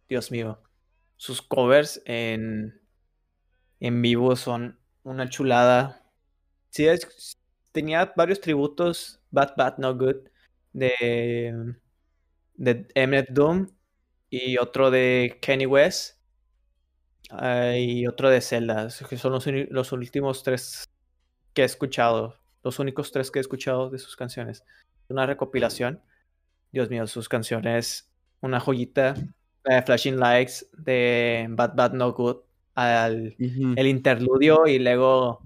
[0.08, 0.60] Dios mío,
[1.16, 2.80] sus covers en,
[3.80, 6.02] en vivo son una chulada.
[6.70, 6.86] Sí,
[7.72, 10.28] tenía varios tributos, Bad Bad No Good,
[10.72, 11.74] de,
[12.54, 13.68] de Eminem Doom
[14.30, 16.18] y otro de Kenny West
[17.30, 20.88] ah, y otro de Zelda, que son los, los últimos tres
[21.54, 24.64] que he escuchado, los únicos tres que he escuchado de sus canciones.
[25.08, 26.02] Una recopilación.
[26.72, 29.14] Dios mío, sus canciones, una joyita.
[29.84, 32.38] Flashing Lights de Bad Bad No Good,
[32.74, 35.42] al, el interludio y luego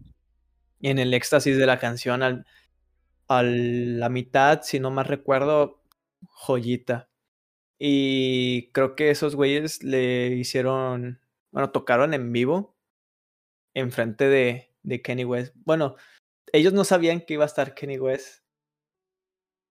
[0.80, 2.46] en el éxtasis de la canción al,
[3.28, 5.82] a la mitad, si no más recuerdo,
[6.28, 7.08] joyita.
[7.78, 12.76] Y creo que esos güeyes le hicieron, bueno, tocaron en vivo
[13.74, 15.54] enfrente de, de Kenny West.
[15.64, 15.96] Bueno,
[16.52, 18.44] ellos no sabían que iba a estar Kenny West.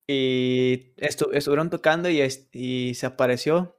[0.08, 2.22] Y estuvieron tocando y,
[2.52, 3.79] y se apareció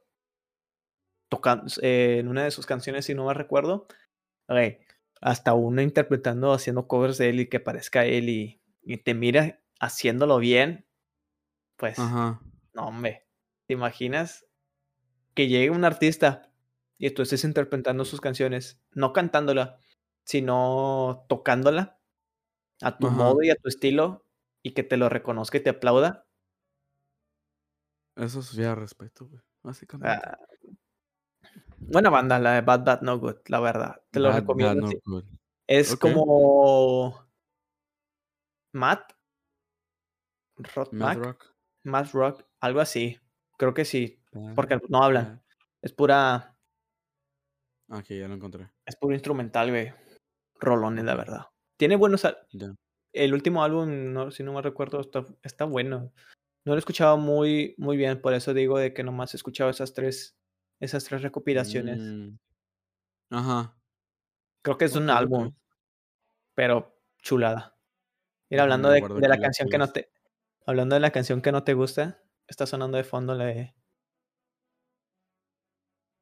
[1.31, 3.87] tocando en una de sus canciones, si no me recuerdo.
[5.21, 9.61] hasta uno interpretando, haciendo covers de él y que parezca él y, y te mira
[9.79, 10.85] haciéndolo bien.
[11.77, 13.25] Pues, no, hombre.
[13.65, 14.45] ¿Te imaginas
[15.33, 16.51] que llegue un artista
[16.97, 19.79] y tú estés interpretando sus canciones, no cantándola,
[20.25, 21.97] sino tocándola
[22.81, 24.25] a tu modo y a tu estilo
[24.61, 26.27] y que te lo reconozca y te aplauda?
[28.17, 30.27] Eso sería respeto, güey, básicamente.
[30.27, 30.37] Ah,
[31.87, 34.01] buena banda, la de Bad Bad No Good, la verdad.
[34.11, 34.89] Te lo recomiendo.
[35.67, 37.27] Es como
[38.73, 39.13] Matt.
[40.91, 41.45] Matt Rock.
[41.83, 43.19] Matt Rock, algo así.
[43.57, 44.21] Creo que sí,
[44.55, 45.43] porque no hablan.
[45.81, 46.57] Es pura.
[47.89, 48.69] Ok, ya lo encontré.
[48.85, 49.93] Es puro instrumental, güey.
[50.59, 51.47] Rolones, la verdad.
[51.77, 52.25] Tiene buenos.
[53.13, 56.11] El último álbum, no, si no me recuerdo, está, está bueno.
[56.65, 59.69] No lo he escuchado muy, muy bien, por eso digo de que nomás he escuchado
[59.69, 60.37] esas tres,
[60.81, 61.99] esas tres recopilaciones.
[61.99, 62.37] Mm.
[63.29, 63.77] Ajá.
[64.61, 65.53] Creo que es un álbum,
[66.53, 67.77] pero chulada.
[68.49, 70.11] Mira, hablando de, de la canción que no te,
[70.65, 73.75] hablando de la canción que no te gusta, está sonando de fondo la de.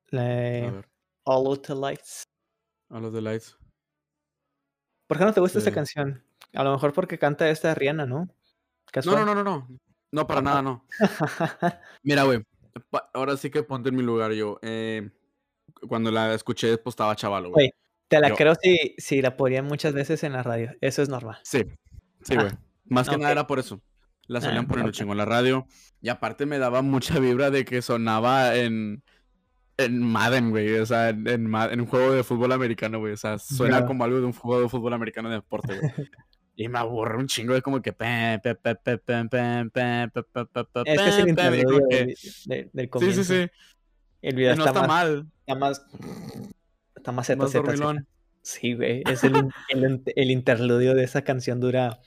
[0.09, 0.83] La de
[1.23, 2.23] All of the Lights.
[2.89, 3.57] All of the Lights.
[5.07, 6.23] ¿Por qué no te gusta esa canción?
[6.53, 8.29] A lo mejor porque canta esta Rihanna, ¿no?
[9.05, 9.67] No, no, no, no, no.
[10.11, 10.85] No, para nada, no.
[12.03, 12.43] Mira, güey.
[13.13, 14.59] Ahora sí que ponte en mi lugar yo.
[14.61, 15.09] Eh,
[15.87, 17.73] cuando la escuché, pues estaba chaval, güey.
[18.07, 20.71] Te la creo si, si la ponían muchas veces en la radio.
[20.81, 21.37] Eso es normal.
[21.43, 21.63] Sí,
[22.23, 22.49] sí, güey.
[22.85, 23.81] Más que nada era por eso.
[24.27, 25.67] La salían ah, poniendo chingo en la radio.
[26.01, 29.03] Y aparte me daba mucha vibra de que sonaba en,
[29.77, 30.75] en Madden, güey.
[30.79, 33.13] O sea, en, en, un juego de fútbol americano, güey.
[33.13, 35.91] O sea, suena como algo de un juego de fútbol americano de deporte, güey.
[36.59, 37.91] Y me aburre un chingo de como que...
[37.91, 38.49] Es que
[41.07, 41.35] es el
[42.73, 43.23] del comienzo.
[43.23, 43.49] Sí, sí, sí.
[44.21, 45.25] El video está, no está mal.
[45.39, 45.85] Está más...
[46.97, 48.05] Está más Z,
[48.41, 49.03] Sí, güey.
[49.09, 49.37] Es el,
[49.69, 52.01] el, el interludio de esa canción dura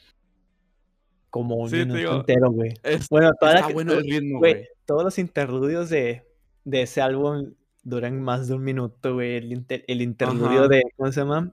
[1.30, 2.74] como un minuto entero, güey.
[3.08, 4.68] bueno, toda bueno el ritmo, güey.
[4.84, 6.26] Todos los interludios de,
[6.64, 9.36] de, ese álbum duran más de un minuto, güey.
[9.36, 11.50] El, el interludio de, ¿cómo se llama?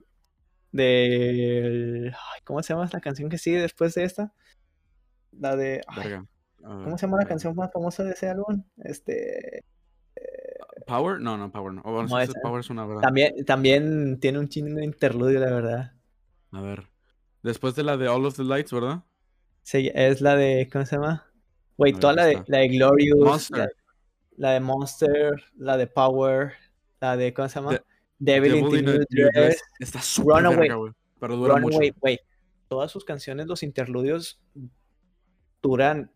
[0.72, 2.12] De...
[2.44, 4.32] ¿Cómo se llama la canción que sigue después de esta?
[5.32, 5.82] La de...
[6.62, 8.64] ¿Cómo se llama la canción más famosa de ese álbum?
[8.84, 9.64] Este...
[10.86, 11.20] Power?
[11.20, 11.82] No, no, Power no.
[11.82, 13.02] Power es una verdad.
[13.02, 15.92] También, también tiene un chingo de interludio, la verdad.
[16.52, 16.88] A ver.
[17.42, 19.02] Después de la de All of the Lights, ¿verdad?
[19.62, 21.26] Sí, es la de, ¿cómo se llama?
[21.76, 23.50] Wait, toda la de, la de Glorious,
[24.36, 26.52] la, de Monster, la de Power,
[27.00, 27.80] la de, ¿cómo se llama?
[28.20, 29.60] Devil, in the Dress.
[29.80, 30.92] Está súper güey.
[31.18, 32.22] Pero dura Runaway, mucho.
[32.68, 34.40] Todas sus canciones, los interludios
[35.60, 36.12] duran,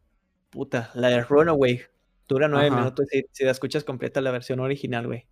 [0.50, 1.82] puta, la de Runaway
[2.28, 5.26] dura nueve minutos si, si la escuchas completa la versión original, güey.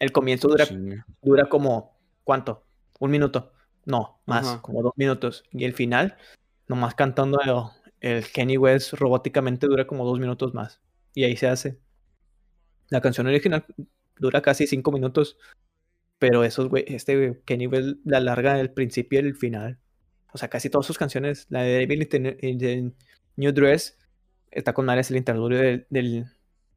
[0.00, 0.66] El comienzo dura,
[1.20, 2.64] dura como, ¿cuánto?
[2.98, 3.52] Un minuto.
[3.84, 5.44] No, más, como dos minutos.
[5.52, 6.16] Y el final,
[6.66, 7.38] nomás cantando
[8.00, 10.80] el, Kenny West robóticamente dura como dos minutos más.
[11.14, 11.78] Y ahí se hace.
[12.92, 13.64] La canción original
[14.18, 15.38] dura casi cinco minutos.
[16.18, 19.78] Pero esos, güey, este Kenny West la larga el principio y el final.
[20.32, 22.92] O sea, casi todas sus canciones, la de David de
[23.36, 23.98] New Dress,
[24.50, 26.26] está con es el interludio del, del,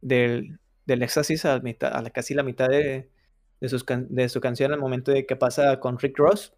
[0.01, 1.61] del, del éxtasis a
[2.13, 3.09] casi la mitad de,
[3.59, 6.53] de, sus, de su canción al momento de que pasa con Rick Ross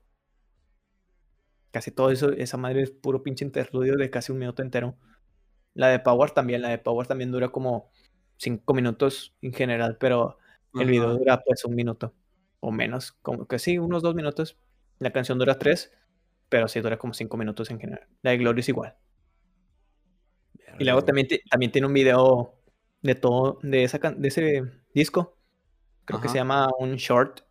[1.71, 4.97] casi todo eso, esa madre es puro pinche interludio de casi un minuto entero.
[5.73, 7.91] La de Power también, la de Power también dura como
[8.37, 10.37] cinco minutos en general, pero
[10.73, 12.13] el video dura pues un minuto
[12.59, 14.57] o menos, como que sí, unos dos minutos.
[14.99, 15.91] La canción dura tres,
[16.49, 18.07] pero sí dura como cinco minutos en general.
[18.21, 18.95] La de Glory es igual.
[20.79, 22.55] Y luego también, también tiene un video
[23.01, 24.63] de todo, de, esa, de ese
[24.93, 25.37] disco.
[26.05, 27.41] Creo que se llama un short.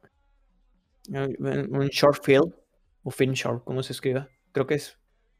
[1.08, 2.52] Un short film.
[3.02, 4.26] O film short, ¿cómo se escribe?
[4.52, 4.98] Creo que es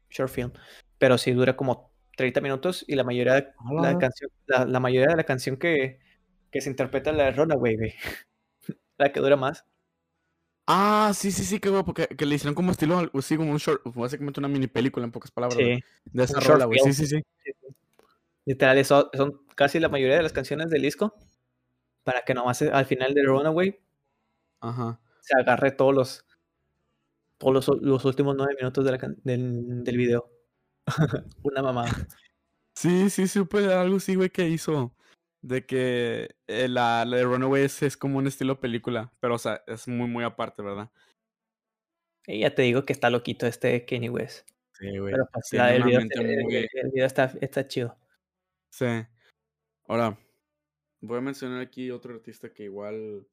[0.09, 0.51] short film.
[0.97, 1.86] Pero sí dura como
[2.17, 5.99] 30 minutos y la mayoría de la, canción, la, mayoría de la canción que,
[6.51, 7.77] que se interpreta es la de Runaway,
[8.97, 9.65] la que dura más.
[10.65, 13.59] Ah, sí, sí, sí, qué guapo, que, que le hicieron como estilo, sí, como un
[13.59, 15.57] short, básicamente una mini película en pocas palabras.
[15.57, 15.79] Sí.
[16.05, 16.79] De esa rola, güey.
[16.79, 17.23] Sí, sí, sí,
[18.45, 21.15] Literal, eso, son casi la mayoría de las canciones del disco.
[22.03, 23.79] Para que nomás al final de Runaway
[24.61, 24.99] Ajá.
[25.21, 26.25] se agarre todos los
[27.37, 30.36] todos los, los últimos nueve minutos de la, del, del video.
[31.43, 31.85] una mamá.
[32.75, 34.93] Sí, sí, supe algo sí, güey, que hizo
[35.41, 39.63] de que eh, la, la, de Runaways es como un estilo película, pero o sea,
[39.67, 40.91] es muy, muy aparte, ¿verdad?
[42.25, 44.47] Y ya te digo que está loquito este Kenny West.
[44.73, 45.13] Sí, güey.
[45.13, 47.97] Pero pues, el, video, el, video, está, está chido.
[48.69, 48.85] Sí.
[49.87, 50.19] Ahora,
[50.99, 53.25] voy a mencionar aquí otro artista que igual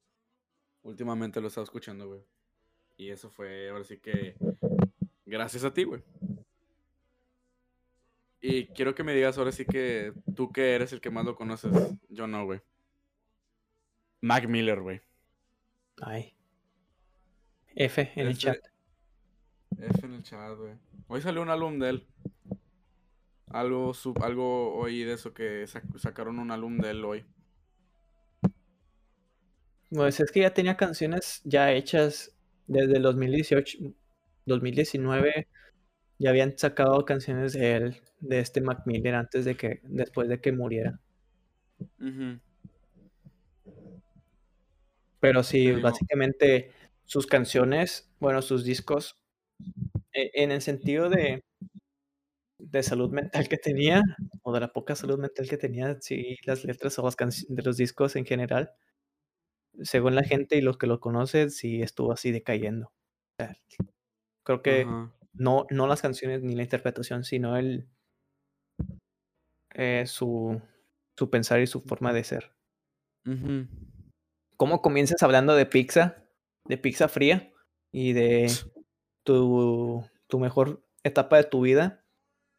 [0.83, 2.23] últimamente lo estaba escuchando, güey.
[2.97, 4.37] Y eso fue, ahora sí que,
[5.27, 6.03] gracias a ti, güey.
[8.47, 11.35] Y quiero que me digas ahora sí que tú que eres el que más lo
[11.35, 11.73] conoces.
[12.11, 12.61] Yo no, güey.
[14.21, 15.01] Mac Miller, güey.
[16.03, 16.35] Ay.
[17.75, 18.59] F en el chat.
[19.79, 20.75] F en el chat, güey.
[21.09, 22.07] Hoy salió un álbum de él.
[23.47, 25.67] Algo, sub, algo oí de eso que
[25.97, 27.25] sacaron un álbum de él hoy.
[29.89, 32.31] Pues es que ya tenía canciones ya hechas
[32.67, 33.79] desde el 2018,
[34.45, 35.49] 2019
[36.19, 40.41] ya habían sacado canciones de él, de este Mac Miller, antes de que, después de
[40.41, 41.01] que muriera.
[45.21, 46.71] Pero sí, básicamente
[47.05, 49.19] sus canciones, bueno, sus discos,
[50.13, 51.43] e, en el sentido de,
[52.59, 54.03] de salud mental que tenía,
[54.43, 57.17] o de la poca salud mental que tenía, sí, las letras o las
[57.49, 58.73] de los discos en general,
[59.83, 62.93] según la gente y los que lo conocen, sí estuvo así decayendo.
[64.45, 64.87] creo que
[65.35, 67.89] no, no las canciones ni la interpretación, sino el
[69.75, 70.61] eh, su,
[71.17, 72.55] su pensar y su forma de ser.
[74.57, 76.25] ¿Cómo comienzas hablando de pizza?
[76.67, 77.53] De pizza fría
[77.91, 78.51] y de
[79.25, 82.05] tu, tu mejor etapa de tu vida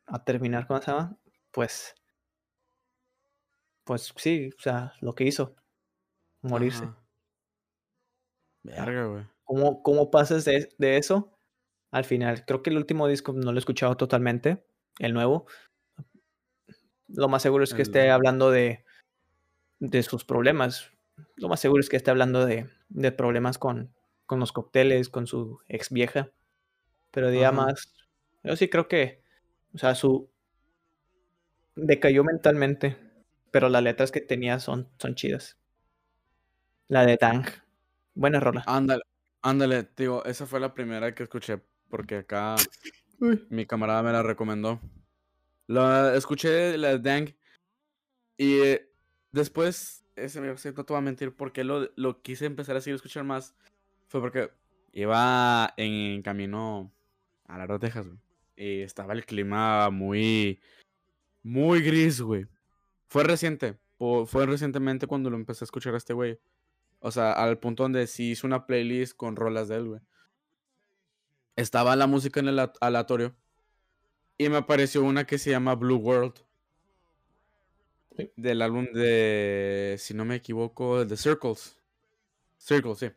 [0.05, 1.17] a terminar con esa,
[1.51, 1.95] pues,
[3.83, 5.55] pues sí, o sea, lo que hizo,
[6.41, 6.87] morirse.
[8.63, 9.25] Verga, güey.
[9.43, 11.34] ¿Cómo, ¿Cómo pasas de, de eso
[11.95, 12.43] al final.
[12.45, 14.65] Creo que el último disco no lo he escuchado totalmente,
[14.99, 15.45] el nuevo.
[17.07, 18.83] Lo más seguro es que esté hablando de,
[19.79, 20.91] de sus problemas.
[21.37, 25.25] Lo más seguro es que esté hablando de, de problemas con, con los cócteles, con
[25.25, 26.31] su ex vieja.
[27.11, 27.95] Pero día más,
[28.43, 29.23] yo sí creo que,
[29.73, 30.29] o sea, su
[31.77, 32.97] decayó mentalmente,
[33.51, 35.57] pero las letras que tenía son, son chidas.
[36.89, 37.45] La de Tang,
[38.15, 38.65] buena rola.
[38.67, 39.03] Ándale,
[39.41, 41.61] ándale, digo, esa fue la primera que escuché
[41.95, 42.57] porque acá
[43.49, 44.81] mi camarada me la recomendó.
[45.65, 47.33] La escuché la de Dang
[48.37, 48.91] y eh,
[49.31, 52.95] después, ese me no te voy a mentir, porque lo, lo quise empezar a seguir
[52.95, 53.55] a escuchar más.
[54.09, 54.51] Fue porque
[54.91, 56.91] iba en camino
[57.47, 58.19] a las Texas, güey.
[58.57, 60.59] Y estaba el clima muy,
[61.43, 62.45] muy gris, güey.
[63.07, 66.41] Fue reciente, fue recientemente cuando lo empecé a escuchar a este güey.
[66.99, 70.01] O sea, al punto donde sí hice una playlist con rolas de él, güey
[71.55, 73.35] estaba la música en el aleatorio
[74.37, 76.33] y me apareció una que se llama Blue World.
[78.35, 81.77] Del álbum de, si no me equivoco, The Circles.
[82.57, 83.11] Circles, sí.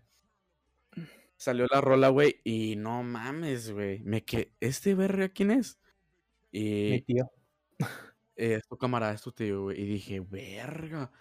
[1.37, 4.01] Salió la rola, güey, y no mames, güey.
[4.01, 5.79] Me que ¿este verga quién es?
[6.51, 6.91] Y...
[6.91, 7.31] Mi tío.
[7.79, 7.79] Eh,
[8.57, 9.81] es tu camarada, es tu tío, güey.
[9.81, 11.13] Y dije, verga.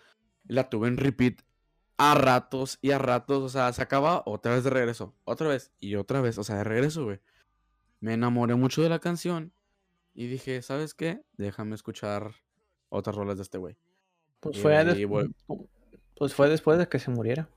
[0.48, 1.42] La tuve en repeat
[1.98, 5.72] a ratos y a ratos, o sea, se acaba otra vez de regreso, otra vez
[5.80, 7.20] y otra vez, o sea, de regreso, güey.
[8.00, 9.52] Me enamoré mucho de la canción
[10.14, 11.24] y dije, ¿sabes qué?
[11.38, 12.36] Déjame escuchar
[12.90, 13.76] otras rolas de este güey.
[14.40, 15.08] Pues fue,
[16.16, 17.50] pues fue después de que se muriera.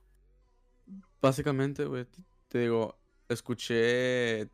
[1.21, 2.07] Básicamente, güey,
[2.49, 4.49] te digo, escuché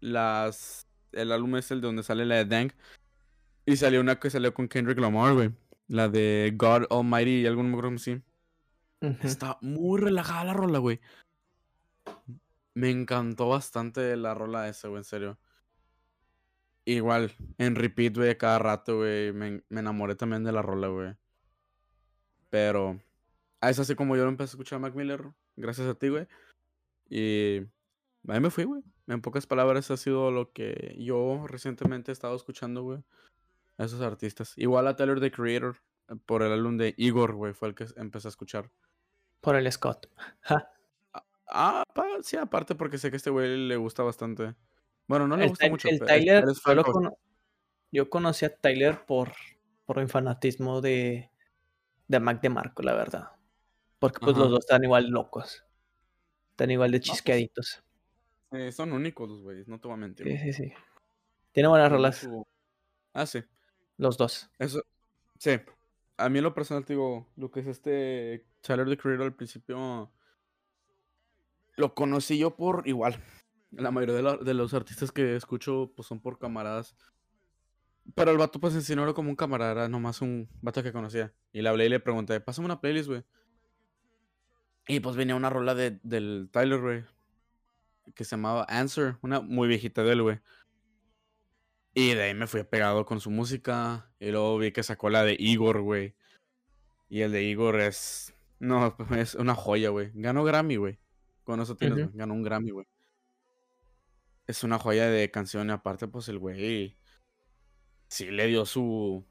[0.00, 2.72] las el álbum es el de donde sale la de Dank
[3.64, 5.50] y salió una que salió con Kendrick Lamar, güey,
[5.88, 7.76] la de God Almighty y algún me
[9.00, 11.00] Está muy relajada la rola, güey.
[12.74, 15.38] Me encantó bastante la rola esa, güey, en serio.
[16.84, 19.32] Igual, en repeat, güey, cada rato, güey.
[19.32, 21.14] Me, enamoré también de la rola, güey.
[22.50, 23.00] Pero,
[23.60, 26.26] es así como yo lo empecé a escuchar a Mac Miller, gracias a ti, güey.
[27.08, 27.66] Y
[28.28, 28.82] Ahí me fui, güey.
[29.06, 32.98] En pocas palabras ha sido lo que yo recientemente he estado escuchando, güey.
[33.78, 34.54] A esos artistas.
[34.56, 35.76] Igual a Taylor the Creator,
[36.24, 38.70] por el álbum de Igor, güey, fue el que empecé a escuchar.
[39.40, 40.08] Por el Scott.
[41.48, 41.84] Ah,
[42.22, 44.56] sí, aparte porque sé que a este güey le gusta bastante.
[45.06, 45.88] Bueno, no le gusta mucho.
[45.88, 46.44] El Tyler,
[47.92, 49.32] yo, conocí a Tyler por,
[49.84, 51.30] por mi fanatismo de,
[52.08, 53.30] de Mac de Marco, la verdad.
[54.00, 55.64] Porque pues los dos están igual locos.
[56.50, 57.82] Están igual de pues, chisqueaditos.
[58.72, 60.26] son únicos los güeyes, no te voy a mentir.
[60.26, 60.72] Sí, sí, sí.
[61.52, 62.28] Tiene buenas rolas.
[63.14, 63.42] Ah, sí.
[63.96, 64.50] Los dos.
[64.58, 64.82] Eso,
[65.38, 65.58] sí.
[66.18, 69.34] A mí en lo personal te digo, lo que es este Tyler the Creator al
[69.34, 70.10] principio
[71.76, 73.22] lo conocí yo por igual.
[73.70, 76.96] La mayoría de, los artistas que escucho pues son por camaradas.
[78.14, 80.82] Pero el vato pues en sí no era como un camarada, era nomás un vato
[80.82, 81.34] que conocía.
[81.52, 83.24] Y le hablé y le pregunté, pásame una playlist, güey.
[84.88, 87.04] Y pues venía una rola de, del Tyler, güey.
[88.14, 90.40] Que se llamaba Answer, una muy viejita de él, güey.
[91.98, 94.12] Y de ahí me fui pegado con su música.
[94.20, 96.14] Y luego vi que sacó la de Igor, güey.
[97.08, 98.34] Y el de Igor es.
[98.58, 100.10] No, es una joya, güey.
[100.12, 100.98] Ganó Grammy, güey.
[101.42, 102.86] Con eso tienes, ganó un Grammy, güey.
[104.46, 106.98] Es una joya de canción y aparte, pues el güey
[108.08, 109.24] sí le dio su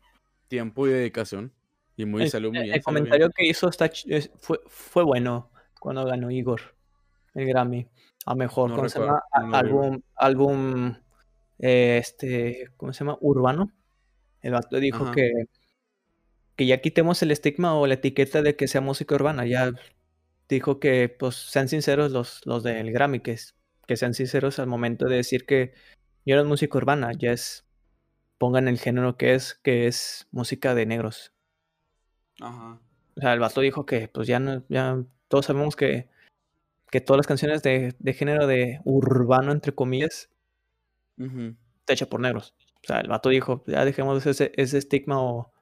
[0.48, 1.54] tiempo y dedicación.
[1.96, 2.74] Y muy salió muy bien.
[2.74, 3.92] El comentario que hizo está,
[4.40, 6.76] fue, fue bueno cuando ganó Igor
[7.36, 7.88] el Grammy.
[8.26, 9.22] A mejor, ¿cómo se llama?
[9.32, 10.96] álbum, álbum
[11.60, 13.18] eh, este, ¿cómo se llama?
[13.22, 13.72] Urbano.
[14.42, 15.32] El vato dijo que,
[16.56, 19.46] que ya quitemos el estigma o la etiqueta de que sea música urbana.
[19.46, 19.74] Ya
[20.48, 23.38] dijo que, pues, sean sinceros los, los del Grammy, que,
[23.88, 25.74] que sean sinceros al momento de decir que
[26.26, 27.66] yo no es música urbana, ya es,
[28.38, 31.34] pongan el género que es, que es música de negros.
[32.40, 32.80] Ajá.
[33.18, 36.10] O sea, el vato dijo que, pues, ya no, ya todos sabemos que,
[36.92, 40.30] que todas las canciones de, de género de urbano, entre comillas,
[41.18, 41.56] uh
[41.88, 42.56] hecha por negros.
[42.84, 45.54] O sea, el vato dijo, ya dejemos ese, ese estigma o,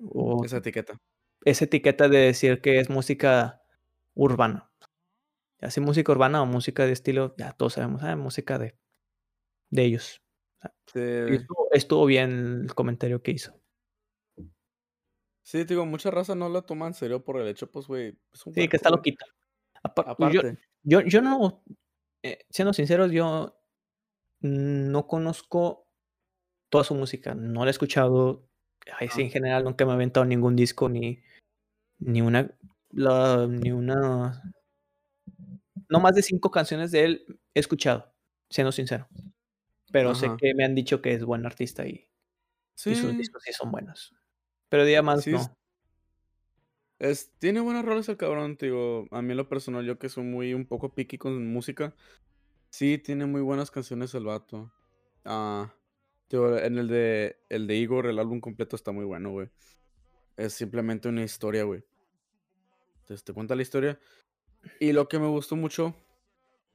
[0.00, 0.44] o...
[0.44, 1.00] Esa etiqueta.
[1.44, 3.62] Esa etiqueta de decir que es música
[4.14, 4.70] urbana.
[5.60, 8.76] Ya sea música urbana o música de estilo, ya todos sabemos, ah, música de,
[9.70, 10.22] de ellos.
[11.72, 13.60] estuvo, bien el comentario que hizo.
[15.42, 18.18] Sí, digo, mucha raza no la toma en serio por el hecho, pues, güey.
[18.32, 19.26] Sí, que está loquita.
[19.82, 20.58] Aparte.
[20.82, 21.62] Yo, yo, no,
[22.22, 23.58] eh, siendo sinceros, yo
[24.44, 25.88] no conozco
[26.68, 27.34] toda su música.
[27.34, 28.46] No la he escuchado.
[29.00, 31.22] Así en general nunca me he aventado ningún disco ni,
[31.98, 32.54] ni una
[32.90, 34.42] la, ni una.
[35.88, 38.12] No más de cinco canciones de él he escuchado,
[38.50, 39.08] siendo sincero.
[39.90, 42.10] Pero sé que me han dicho que es buen artista y,
[42.74, 44.14] sus discos sí son buenos.
[44.68, 45.56] Pero día más no.
[46.98, 49.06] Es, tiene buenas roles el cabrón, digo.
[49.10, 51.94] A mí en lo personal, yo que soy muy un poco picky con música.
[52.76, 54.72] Sí, tiene muy buenas canciones el vato.
[55.24, 55.72] Ah,
[56.32, 59.48] en el de el de Igor, el álbum completo está muy bueno, güey.
[60.36, 61.84] Es simplemente una historia, güey.
[63.02, 64.00] Entonces te cuenta la historia.
[64.80, 65.94] Y lo que me gustó mucho,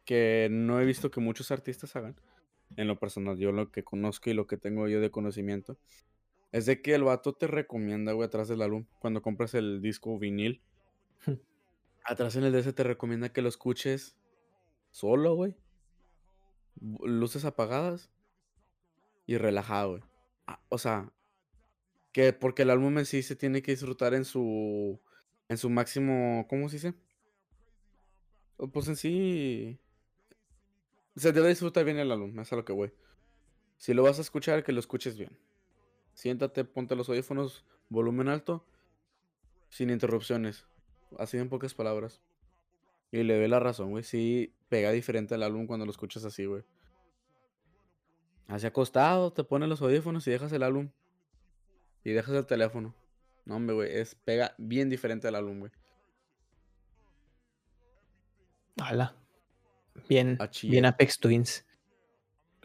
[0.06, 2.16] que no he visto que muchos artistas hagan,
[2.78, 5.78] en lo personal, yo lo que conozco y lo que tengo yo de conocimiento,
[6.54, 10.18] es de que el vato te recomienda, güey, atrás del álbum, cuando compras el disco
[10.18, 10.62] vinil,
[12.06, 14.16] atrás en el DS te recomienda que lo escuches
[14.92, 15.58] solo, güey.
[16.82, 18.10] Luces apagadas
[19.26, 20.04] y relajado, güey.
[20.48, 21.12] Ah, o sea,
[22.12, 25.00] que porque el álbum en sí se tiene que disfrutar en su
[25.50, 26.94] en su máximo, ¿cómo se dice?
[28.72, 29.80] Pues en sí,
[31.16, 32.92] se debe disfrutar bien el álbum, es a lo que voy.
[33.78, 35.38] Si lo vas a escuchar, que lo escuches bien.
[36.14, 38.66] Siéntate, ponte los audífonos, volumen alto,
[39.70, 40.66] sin interrupciones.
[41.18, 42.22] Así en pocas palabras.
[43.12, 44.04] Y le doy la razón, güey.
[44.04, 46.64] Sí, pega diferente el álbum cuando lo escuchas así, güey.
[48.48, 50.90] Hacia acostado, te pones los audífonos y dejas el álbum.
[52.04, 52.96] Y dejas el teléfono.
[53.46, 55.72] No, hombre, güey, es pega bien diferente al álbum, güey.
[58.78, 59.16] Hala.
[60.08, 61.66] Bien, bien Apex Twins.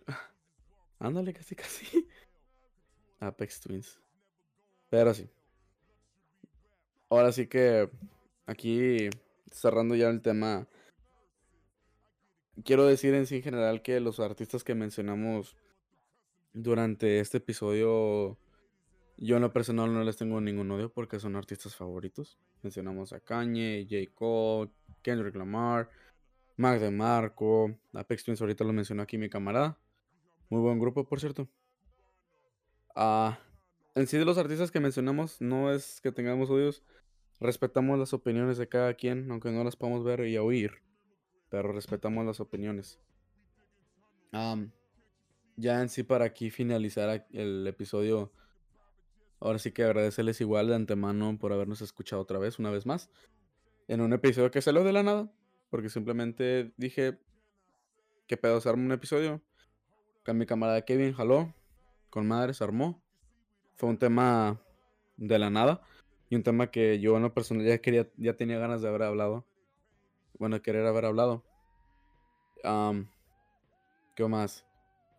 [0.99, 2.09] Ándale, casi, casi.
[3.21, 4.01] Apex Twins.
[4.89, 5.29] Pero sí.
[7.11, 7.91] Ahora sí que
[8.47, 9.11] aquí
[9.51, 10.67] cerrando ya el tema.
[12.63, 15.57] Quiero decir en sí en general que los artistas que mencionamos
[16.53, 18.39] durante este episodio
[19.17, 22.39] yo en lo personal no les tengo ningún odio porque son artistas favoritos.
[22.63, 24.13] Mencionamos a Kanye, J.
[24.15, 24.71] Cole,
[25.03, 25.89] Kendrick Lamar,
[26.57, 29.79] Mac DeMarco, Apex Twins, ahorita lo mencionó aquí mi camarada.
[30.49, 31.49] Muy buen grupo, por cierto.
[32.97, 33.39] Ah,
[33.95, 36.83] en sí de los artistas que mencionamos, no es que tengamos odios.
[37.41, 40.83] Respetamos las opiniones de cada quien, aunque no las podamos ver y oír.
[41.55, 42.99] Pero respetamos las opiniones.
[45.57, 48.33] ya en sí, para aquí finalizar el episodio,
[49.39, 53.09] ahora sí que agradecerles igual de antemano por habernos escuchado otra vez, una vez más,
[53.87, 55.31] en un episodio que salió de la nada,
[55.71, 57.21] porque simplemente dije,
[58.27, 58.61] ¿qué pedo?
[58.61, 59.41] Se un episodio.
[60.25, 61.55] Con mi camarada Kevin jaló,
[62.11, 63.01] con madre se armó.
[63.77, 64.61] Fue un tema
[65.17, 65.83] de la nada
[66.29, 69.05] y un tema que yo en lo personal ya quería, ya tenía ganas de haber
[69.05, 69.47] hablado.
[70.39, 71.45] Bueno, querer haber hablado.
[74.15, 74.67] ¿Qué más?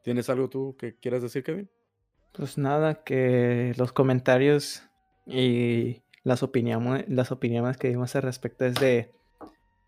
[0.03, 1.69] ¿Tienes algo tú que quieras decir, Kevin?
[2.33, 4.83] Pues nada, que los comentarios
[5.25, 9.11] y las opiniones, las opiniones que dimos al respecto es de,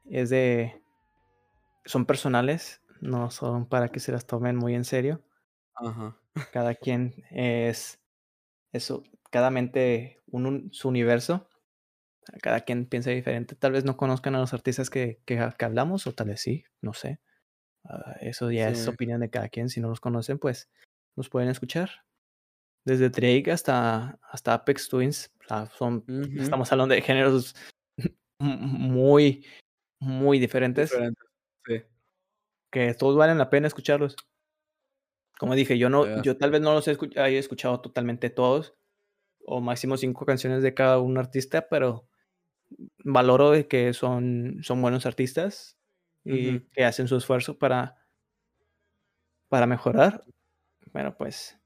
[0.09, 0.81] es de,
[1.85, 5.21] son personales, no son para que se las tomen muy en serio.
[5.75, 6.17] Ajá.
[6.51, 7.99] Cada quien es,
[8.71, 11.47] eso, cada mente un, su universo.
[12.41, 13.55] Cada quien piensa diferente.
[13.55, 16.93] Tal vez no conozcan a los artistas que, que, hablamos, o tal vez sí, no
[16.93, 17.19] sé.
[17.85, 19.69] Ah, eso ya es opinión de cada quien.
[19.69, 20.69] Si no los conocen, pues
[21.15, 21.89] nos pueden escuchar.
[22.85, 25.31] Desde Drake hasta, hasta Apex Twins.
[25.77, 26.03] son,
[26.37, 27.55] Estamos hablando de géneros
[28.39, 29.45] muy,
[29.99, 30.91] muy diferentes.
[31.65, 31.83] Sí.
[32.71, 34.15] Que todos valen la pena escucharlos.
[35.39, 38.73] Como dije, yo no, yo tal vez no los he haya escuchado totalmente todos,
[39.45, 42.07] o máximo cinco canciones de cada un artista, pero
[43.03, 45.77] valoro de que son, son buenos artistas
[46.23, 48.05] y que hacen su esfuerzo para,
[49.47, 50.25] para mejorar.
[50.91, 51.57] Bueno, pues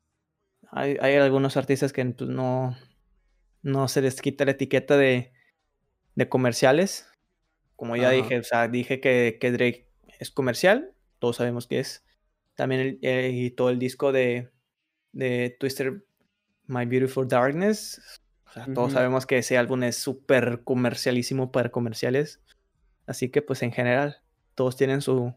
[0.70, 2.78] hay, hay algunos artistas que pues, no,
[3.64, 5.34] no se les quita la etiqueta de,
[6.16, 7.08] de comerciales.
[7.76, 9.90] Como ya dije, o sea, dije que, que, Drake
[10.20, 12.06] es comercial, todos sabemos que es.
[12.54, 14.52] También y todo el disco de,
[15.14, 16.06] de Twister
[16.68, 18.21] My Beautiful Darkness.
[18.52, 22.42] O sea, todos sabemos que ese álbum es súper comercialísimo para comerciales.
[23.08, 24.22] Así que, pues en general,
[24.56, 25.34] todos tienen su,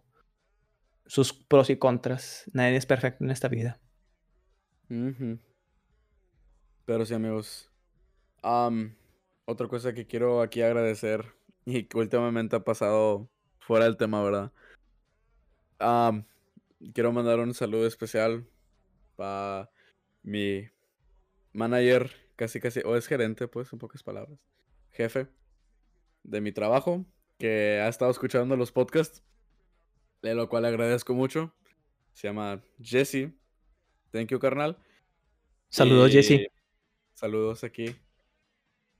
[1.06, 2.50] sus pros y contras.
[2.52, 3.80] Nadie es perfecto en esta vida.
[6.84, 7.70] Pero sí, amigos.
[8.42, 14.52] otra cosa que quiero aquí agradecer y que últimamente ha pasado fuera del tema, ¿verdad?
[16.92, 18.46] quiero mandar un saludo especial
[19.16, 19.70] para
[20.22, 20.66] mi
[21.52, 24.38] manager, casi casi, o es gerente, pues, en pocas palabras,
[24.92, 25.28] jefe
[26.22, 27.04] de mi trabajo,
[27.38, 29.22] que ha estado escuchando los podcasts,
[30.22, 31.54] de lo cual agradezco mucho.
[32.12, 33.32] Se llama Jesse.
[34.10, 34.78] Thank you, carnal.
[35.68, 36.46] Saludos, Jesse.
[37.14, 37.94] Saludos aquí.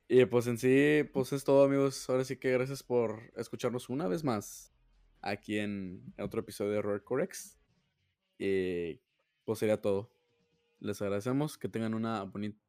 [0.09, 2.11] Y pues en sí, pues es todo, amigos.
[2.11, 4.73] Ahora sí que gracias por escucharnos una vez más
[5.23, 7.59] aquí en otro episodio de Roar Corex.
[8.39, 9.01] Y
[9.45, 10.13] pues sería todo.
[10.81, 12.05] Les agradecemos que tengan un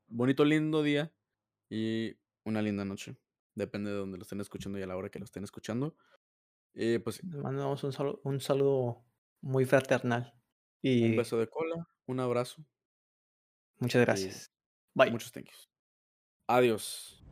[0.07, 1.13] bonito, lindo día
[1.69, 3.17] y una linda noche.
[3.55, 5.95] Depende de donde lo estén escuchando y a la hora que lo estén escuchando.
[6.73, 7.23] Y pues.
[7.23, 9.05] Les mandamos un saludo, un saludo
[9.41, 10.33] muy fraternal.
[10.81, 11.11] Y...
[11.11, 12.65] Un beso de cola, un abrazo.
[13.79, 14.51] Muchas gracias.
[14.93, 15.11] Bye.
[15.11, 15.69] Muchos thank yous.
[16.47, 17.24] Adiós.